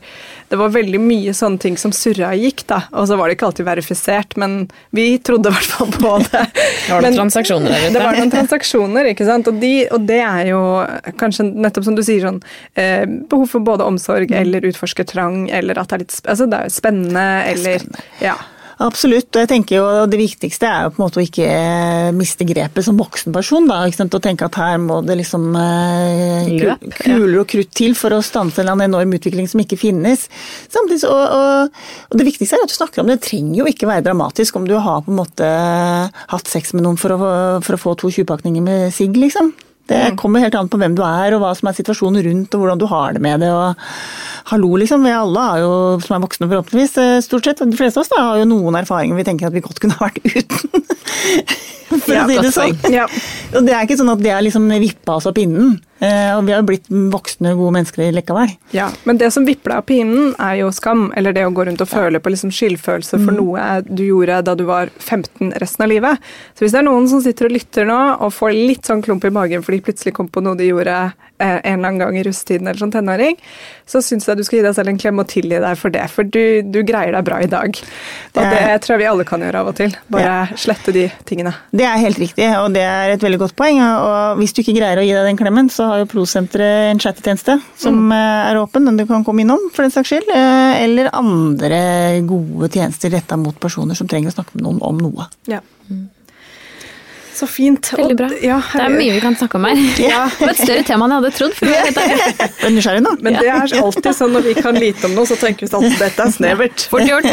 det 0.51 0.57
var 0.59 0.69
veldig 0.73 0.99
mye 0.99 1.33
sånne 1.33 1.59
ting 1.63 1.77
som 1.79 1.93
surra 1.95 2.33
og 2.35 2.41
gikk, 2.43 2.65
da. 2.67 2.81
Og 2.91 3.07
så 3.07 3.15
var 3.17 3.29
det 3.31 3.37
ikke 3.37 3.47
alltid 3.47 3.65
verifisert, 3.67 4.35
men 4.37 4.67
vi 4.95 5.05
trodde 5.23 5.49
i 5.49 5.55
hvert 5.55 5.71
fall 5.71 5.91
på 5.95 6.11
det. 6.27 6.43
Var 6.89 7.05
det 7.07 7.13
transaksjoner 7.15 7.71
der 7.71 7.85
ute? 7.87 7.93
det 7.95 8.03
var 8.03 8.17
noen 8.19 8.33
transaksjoner, 8.33 9.09
ikke 9.13 9.27
sant. 9.29 9.47
Og, 9.51 9.59
de, 9.61 9.71
og 9.95 10.03
det 10.09 10.19
er 10.25 10.51
jo 10.51 10.61
kanskje 11.21 11.47
nettopp 11.53 11.87
som 11.87 11.95
du 11.97 12.03
sier, 12.03 12.25
sånn 12.27 12.41
eh, 12.75 13.05
behov 13.07 13.47
for 13.55 13.63
både 13.71 13.87
omsorg 13.87 14.33
eller 14.35 14.67
utforskertrang, 14.67 15.47
eller 15.53 15.79
at 15.79 15.89
det 15.93 15.97
er 15.99 16.03
litt 16.05 16.19
altså 16.27 16.49
det 16.51 16.59
er 16.65 16.73
spennende, 16.73 17.25
eller 17.53 17.87
Ja. 18.23 18.35
Absolutt, 18.77 19.31
og 19.31 19.41
jeg 19.41 19.49
tenker 19.49 19.79
jo 19.79 19.85
det 20.05 20.19
viktigste 20.19 20.67
er 20.69 20.83
jo 20.85 20.91
på 20.93 20.99
en 20.99 21.03
måte 21.07 21.17
å 21.17 21.23
ikke 21.25 21.47
miste 22.13 22.45
grepet 22.45 22.85
som 22.85 22.99
voksen 22.99 23.33
person. 23.33 23.65
da, 23.65 23.79
ikke 23.87 24.03
sant? 24.03 24.13
Og 24.13 24.21
tenke 24.21 24.45
at 24.45 24.59
her 24.61 24.77
må 24.81 24.99
det 25.05 25.17
liksom 25.23 25.47
eh, 25.57 26.51
Løp, 26.61 26.85
kuler 26.99 27.39
og 27.41 27.49
krutt 27.49 27.73
til 27.77 27.97
for 27.97 28.13
å 28.13 28.21
stanse 28.21 28.61
en 28.61 28.85
enorm 28.85 29.17
utvikling 29.17 29.49
som 29.49 29.63
ikke 29.63 29.79
finnes. 29.81 30.27
Samtidig 30.69 31.01
så, 31.01 31.09
og, 31.09 31.25
og, 31.33 31.85
og 32.11 32.21
det 32.21 32.29
viktigste 32.29 32.59
er 32.59 32.67
at 32.67 32.73
du 32.73 32.77
snakker 32.77 33.01
om 33.01 33.09
det. 33.09 33.17
Det 33.17 33.31
trenger 33.31 33.63
jo 33.63 33.69
ikke 33.71 33.89
være 33.89 34.05
dramatisk 34.11 34.61
om 34.61 34.69
du 34.69 34.77
har 34.77 35.01
på 35.05 35.13
en 35.13 35.21
måte 35.23 35.53
hatt 36.13 36.51
sex 36.53 36.75
med 36.77 36.85
noen 36.85 37.01
for 37.01 37.17
å, 37.17 37.21
for 37.65 37.77
å 37.77 37.81
få 37.81 37.97
to 37.97 38.13
20-pakninger 38.13 38.61
med 38.61 38.93
sigg, 38.93 39.17
liksom. 39.17 39.55
Det 39.87 40.01
kommer 40.19 40.43
helt 40.43 40.55
an 40.59 40.67
på 40.71 40.79
hvem 40.81 40.95
du 40.97 41.01
er 41.07 41.35
og 41.37 41.41
hva 41.43 41.53
som 41.57 41.69
er 41.71 41.77
situasjonen 41.77 42.23
rundt 42.25 42.55
og 42.57 42.63
hvordan 42.63 42.81
du 42.81 42.85
har 42.91 43.13
det 43.15 43.21
med 43.23 43.39
det. 43.43 43.49
og 43.55 43.75
Hallo, 44.51 44.73
liksom. 44.79 45.03
Vi 45.07 45.11
alle 45.15 45.45
har 45.49 45.59
jo, 45.63 45.71
som 46.03 46.17
er 46.17 46.23
voksne 46.25 46.47
forhåpentligvis, 46.51 46.97
eh, 47.03 47.17
stort 47.25 47.47
sett, 47.47 47.63
de 47.63 47.77
fleste 47.79 47.99
av 47.99 48.05
oss 48.05 48.11
da, 48.13 48.21
har 48.29 48.41
jo 48.43 48.49
noen 48.51 48.77
erfaringer 48.79 49.15
vi 49.19 49.25
tenker 49.27 49.47
at 49.49 49.55
vi 49.55 49.63
godt 49.65 49.79
kunne 49.83 49.97
ha 49.99 50.07
vært 50.07 50.23
uten. 50.27 50.87
For 52.03 52.11
Ja, 52.13 52.25
å 52.25 52.29
si 52.29 52.39
det 52.43 52.51
sånn. 52.51 52.73
ja. 52.91 53.05
Og 53.55 53.63
det 53.67 53.73
er 53.75 53.85
ikke 53.87 53.95
sånn 53.99 54.11
at 54.11 54.19
det 54.23 54.33
har 54.35 54.43
liksom 54.43 54.67
vippa 54.83 55.15
oss 55.21 55.27
opp 55.29 55.37
pinnen. 55.39 55.77
Eh, 55.99 56.37
Og 56.37 56.45
vi 56.45 56.51
har 56.53 56.61
jo 56.61 56.67
blitt 56.67 56.87
voksne, 56.89 57.55
gode 57.57 57.73
mennesker 57.73 58.11
likevel. 58.13 58.51
Ja, 58.71 58.89
Men 59.05 59.17
det 59.17 59.31
som 59.33 59.45
vipper 59.45 59.71
deg 59.71 59.77
av 59.77 59.85
pinnen, 59.89 60.35
er 60.39 60.55
jo 60.61 60.71
skam. 60.71 61.11
Eller 61.17 61.33
det 61.33 61.45
å 61.47 61.53
gå 61.53 61.65
rundt 61.65 61.81
og 61.81 61.89
føle 61.89 62.19
på 62.19 62.29
liksom 62.33 62.51
skyldfølelse 62.53 63.17
for 63.25 63.33
noe 63.33 63.81
du 63.87 64.03
gjorde 64.05 64.41
da 64.45 64.55
du 64.55 64.63
var 64.65 64.89
15 64.99 65.53
resten 65.57 65.83
av 65.83 65.89
livet. 65.89 66.17
Så 66.53 66.65
hvis 66.65 66.71
det 66.75 66.79
er 66.83 66.87
noen 66.89 67.07
som 67.09 67.21
sitter 67.21 67.45
og 67.49 67.51
lytter 67.57 67.85
nå 67.89 67.99
og 68.21 68.33
får 68.33 68.53
litt 68.53 68.85
sånn 68.85 69.01
klump 69.01 69.25
i 69.25 69.33
magen 69.33 69.63
fordi 69.65 69.79
de 69.81 69.87
plutselig 69.89 70.13
kom 70.13 70.27
på 70.29 70.43
noe 70.43 70.55
de 70.59 70.69
gjorde 70.69 71.13
en 71.39 71.57
eller 71.63 71.89
annen 71.91 71.99
gang 72.01 72.17
i 72.17 72.23
russetiden 72.25 72.67
eller 72.67 72.81
som 72.81 72.91
tenåring, 72.93 73.37
så 73.87 74.01
syns 74.03 74.27
jeg 74.27 74.39
du 74.39 74.43
skal 74.43 74.59
gi 74.59 74.65
deg 74.65 74.75
selv 74.77 74.91
en 74.91 74.99
klem 75.01 75.21
og 75.21 75.27
tilgi 75.31 75.59
deg 75.63 75.77
for 75.79 75.93
det. 75.93 76.05
For 76.13 76.27
du, 76.27 76.61
du 76.65 76.81
greier 76.87 77.13
deg 77.15 77.27
bra 77.27 77.39
i 77.43 77.49
dag. 77.51 77.77
Og 78.33 78.41
Det 78.41 78.57
det 78.57 78.81
tror 78.83 78.95
jeg 78.95 79.03
vi 79.03 79.09
alle 79.11 79.25
kan 79.27 79.43
gjøre 79.45 79.61
av 79.61 79.69
og 79.71 79.77
til. 79.77 79.93
Bare 80.11 80.57
slette 80.59 80.93
de 80.95 81.05
tingene. 81.29 81.53
Det 81.71 81.85
er 81.87 82.01
helt 82.01 82.19
riktig, 82.21 82.47
og 82.59 82.73
det 82.75 82.83
er 82.83 83.13
et 83.13 83.23
veldig 83.23 83.39
godt 83.45 83.55
poeng. 83.59 83.79
Og 83.83 84.41
hvis 84.41 84.55
du 84.55 84.61
ikke 84.63 84.77
greier 84.79 85.01
å 85.01 85.05
gi 85.05 85.13
deg 85.13 85.29
den 85.29 85.39
klemmen, 85.39 85.71
så 85.73 85.91
har 85.91 86.03
jo 86.03 86.09
Pro-senteret 86.11 86.91
en 86.91 87.01
chattetjeneste 87.03 87.57
som 87.79 87.97
mm. 88.09 88.13
er 88.17 88.61
åpen, 88.61 88.87
den 88.87 88.99
du 88.99 89.05
kan 89.09 89.25
komme 89.27 89.43
innom 89.45 89.69
for 89.75 89.85
den 89.85 89.93
saks 89.93 90.13
skyld. 90.13 90.29
eh, 90.33 90.83
Eller 90.83 91.11
andre 91.15 91.79
gode 92.27 92.71
tjenester 92.73 93.13
retta 93.13 93.37
mot 93.39 93.57
personer 93.59 93.97
som 93.97 94.09
trenger 94.09 94.33
å 94.33 94.37
snakke 94.39 94.57
med 94.57 94.67
noen 94.67 94.83
om 94.85 95.01
noe. 95.07 95.29
Ja. 95.51 95.61
Så 97.37 97.45
fint. 97.49 97.91
Veldig 97.93 98.15
bra. 98.17 98.27
Og- 98.33 98.41
Ja, 98.41 98.55
Det 98.73 98.81
er 98.81 98.89
mye 98.95 99.13
vi 99.13 99.19
kan 99.21 99.35
snakke 99.37 99.59
om 99.59 99.65
her. 99.69 99.75
Ja. 100.01 100.23
Det 100.33 100.41
var 100.47 100.53
et 100.55 100.61
større 100.63 100.83
tema 100.87 101.05
enn 101.05 101.13
jeg 101.13 101.21
hadde 101.21 101.31
trodd. 101.37 101.53
For 101.53 101.69
jeg. 101.75 101.93
Er 102.65 102.73
nysgjerrig 102.73 103.03
nå? 103.05 103.11
Men 103.21 103.37
det 103.37 103.51
er 103.51 103.75
alltid 103.83 104.09
sånn 104.17 104.33
når 104.33 104.47
vi 104.47 104.53
kan 104.57 104.79
lite 104.81 105.05
om 105.09 105.13
noe, 105.17 105.27
så 105.29 105.37
tenker 105.37 105.67
vi 105.67 105.69
sånn 105.69 105.85
dette 105.99 106.25
er 106.25 106.33
snevert. 106.33 106.87
Fort 106.89 107.05
gjort. 107.05 107.29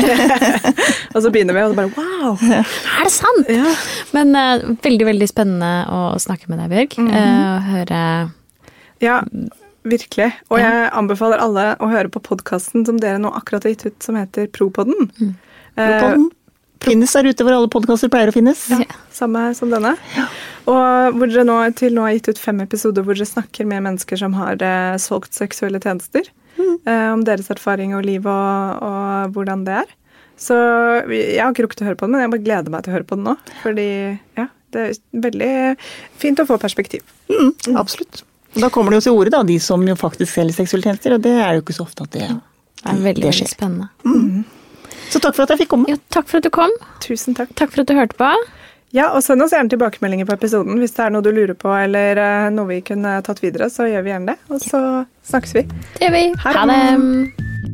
Og 1.14 1.22
så 1.24 1.30
begynner 1.32 1.56
vi, 1.56 1.62
og 1.64 1.72
så 1.72 1.78
bare 1.78 1.92
wow! 1.96 2.38
Er 2.52 3.04
det 3.08 3.12
sant? 3.14 3.48
Ja. 3.48 3.72
Men 4.12 4.34
uh, 4.36 4.64
veldig, 4.84 5.06
veldig 5.08 5.28
spennende 5.30 5.72
å 5.94 6.00
snakke 6.20 6.50
med 6.52 6.60
deg, 6.60 6.72
Bjørg. 6.74 6.96
Eh, 7.00 7.24
uh, 7.24 7.68
høre 7.70 8.00
Ja, 9.04 9.20
virkelig. 9.84 10.30
Og 10.50 10.58
jeg 10.60 10.88
anbefaler 10.96 11.40
alle 11.44 11.66
å 11.80 11.88
høre 11.92 12.10
på 12.12 12.20
podkasten 12.24 12.84
som 12.88 12.98
dere 13.00 13.20
nå 13.22 13.30
akkurat 13.36 13.64
har 13.68 13.74
gitt 13.76 13.86
ut, 13.88 13.98
som 14.04 14.18
heter 14.18 14.48
Propodden. 14.52 15.10
Eh, 15.76 16.00
Podden 16.02 16.28
finnes 16.84 17.12
der 17.16 17.28
ute 17.30 17.44
hvor 17.46 17.56
alle 17.56 17.70
podkaster 17.72 18.10
pleier 18.12 18.30
å 18.30 18.36
finnes. 18.36 18.66
ja, 18.70 18.84
samme 19.14 19.48
som 19.58 19.72
denne. 19.72 19.94
Og 20.70 21.18
hvor 21.18 21.28
dere 21.28 21.44
nå 21.48 21.58
til 21.76 21.96
nå 21.96 22.06
har 22.06 22.14
gitt 22.16 22.30
ut 22.34 22.40
fem 22.40 22.62
episoder 22.64 23.04
hvor 23.04 23.16
dere 23.18 23.28
snakker 23.28 23.68
med 23.68 23.84
mennesker 23.88 24.20
som 24.20 24.36
har 24.38 24.60
eh, 24.64 24.94
solgt 25.02 25.36
seksuelle 25.36 25.80
tjenester. 25.82 26.30
Eh, 26.54 27.08
om 27.10 27.24
deres 27.26 27.50
erfaring 27.50 27.96
og 27.98 28.04
liv 28.06 28.26
og, 28.30 28.82
og 28.84 29.34
hvordan 29.34 29.64
det 29.66 29.80
er. 29.82 29.92
Så 30.38 30.54
jeg 31.14 31.40
har 31.40 31.52
ikke 31.52 31.66
rukket 31.66 31.82
å 31.84 31.88
høre 31.88 31.98
på 31.98 32.06
den, 32.06 32.14
men 32.16 32.24
jeg 32.24 32.32
bare 32.32 32.44
gleder 32.46 32.72
meg 32.74 32.84
til 32.84 32.92
å 32.92 32.96
høre 32.96 33.06
på 33.08 33.18
den 33.18 33.26
nå. 33.28 33.34
Fordi 33.62 33.88
ja, 34.38 34.46
det 34.74 34.86
er 34.88 34.96
veldig 35.26 35.50
fint 36.22 36.42
å 36.42 36.46
få 36.48 36.58
perspektiv. 36.62 37.04
Mm, 37.30 37.52
absolutt. 37.78 38.24
Da 38.54 38.70
kommer 38.70 38.94
det 38.94 39.00
jo 39.02 39.06
til 39.08 39.20
orde, 39.20 39.32
da, 39.34 39.42
de 39.46 39.56
som 39.62 39.82
jo 39.86 39.94
faktisk 39.98 40.30
selger 40.36 40.56
seksuelle 40.60 40.86
tjenester, 40.86 41.16
og 41.16 41.22
det 41.24 41.32
er 41.42 41.56
jo 41.56 41.64
ikke 41.64 41.74
så 41.76 41.86
ofte 41.86 42.06
at 42.06 42.14
det, 42.14 42.28
Det 42.30 42.90
er 42.90 43.00
veldig, 43.02 43.22
det 43.22 43.30
veldig 43.30 43.48
spennende. 43.50 43.88
spennende. 44.02 44.44
Så 45.12 45.20
takk 45.20 45.36
for 45.36 45.44
at 45.46 45.54
jeg 45.54 45.64
fikk 45.64 45.72
komme. 45.74 45.88
Ja, 45.90 45.98
takk 46.14 46.28
for 46.30 46.40
at 46.40 46.46
du 46.46 46.52
kom. 46.54 46.72
Tusen 47.04 47.36
takk. 47.38 47.52
Takk 47.58 47.72
for 47.74 47.84
at 47.84 47.90
du 47.90 47.96
hørte 47.98 48.18
på. 48.18 48.30
Ja, 48.94 49.08
og 49.10 49.24
Send 49.26 49.42
oss 49.42 49.50
gjerne 49.54 49.72
tilbakemeldinger 49.72 50.28
på 50.28 50.36
episoden 50.36 50.78
hvis 50.78 50.94
det 50.94 51.02
er 51.08 51.14
noe 51.14 51.24
du 51.26 51.32
lurer 51.34 51.56
på 51.58 51.72
eller 51.74 52.20
eh, 52.22 52.50
noe 52.54 52.68
vi 52.70 52.78
kunne 52.86 53.16
tatt 53.26 53.42
videre. 53.42 53.66
Så 53.72 53.88
gjør 53.90 54.06
vi 54.06 54.14
gjerne 54.14 54.34
det. 54.34 54.38
Og 54.54 54.62
så 54.62 54.82
snakkes 55.26 55.56
vi. 55.58 55.66
Det 55.98 56.06
gjør 56.06 56.14
vi. 56.14 56.26
Ha 56.44 56.54
Ha 56.60 56.68
det. 56.70 57.73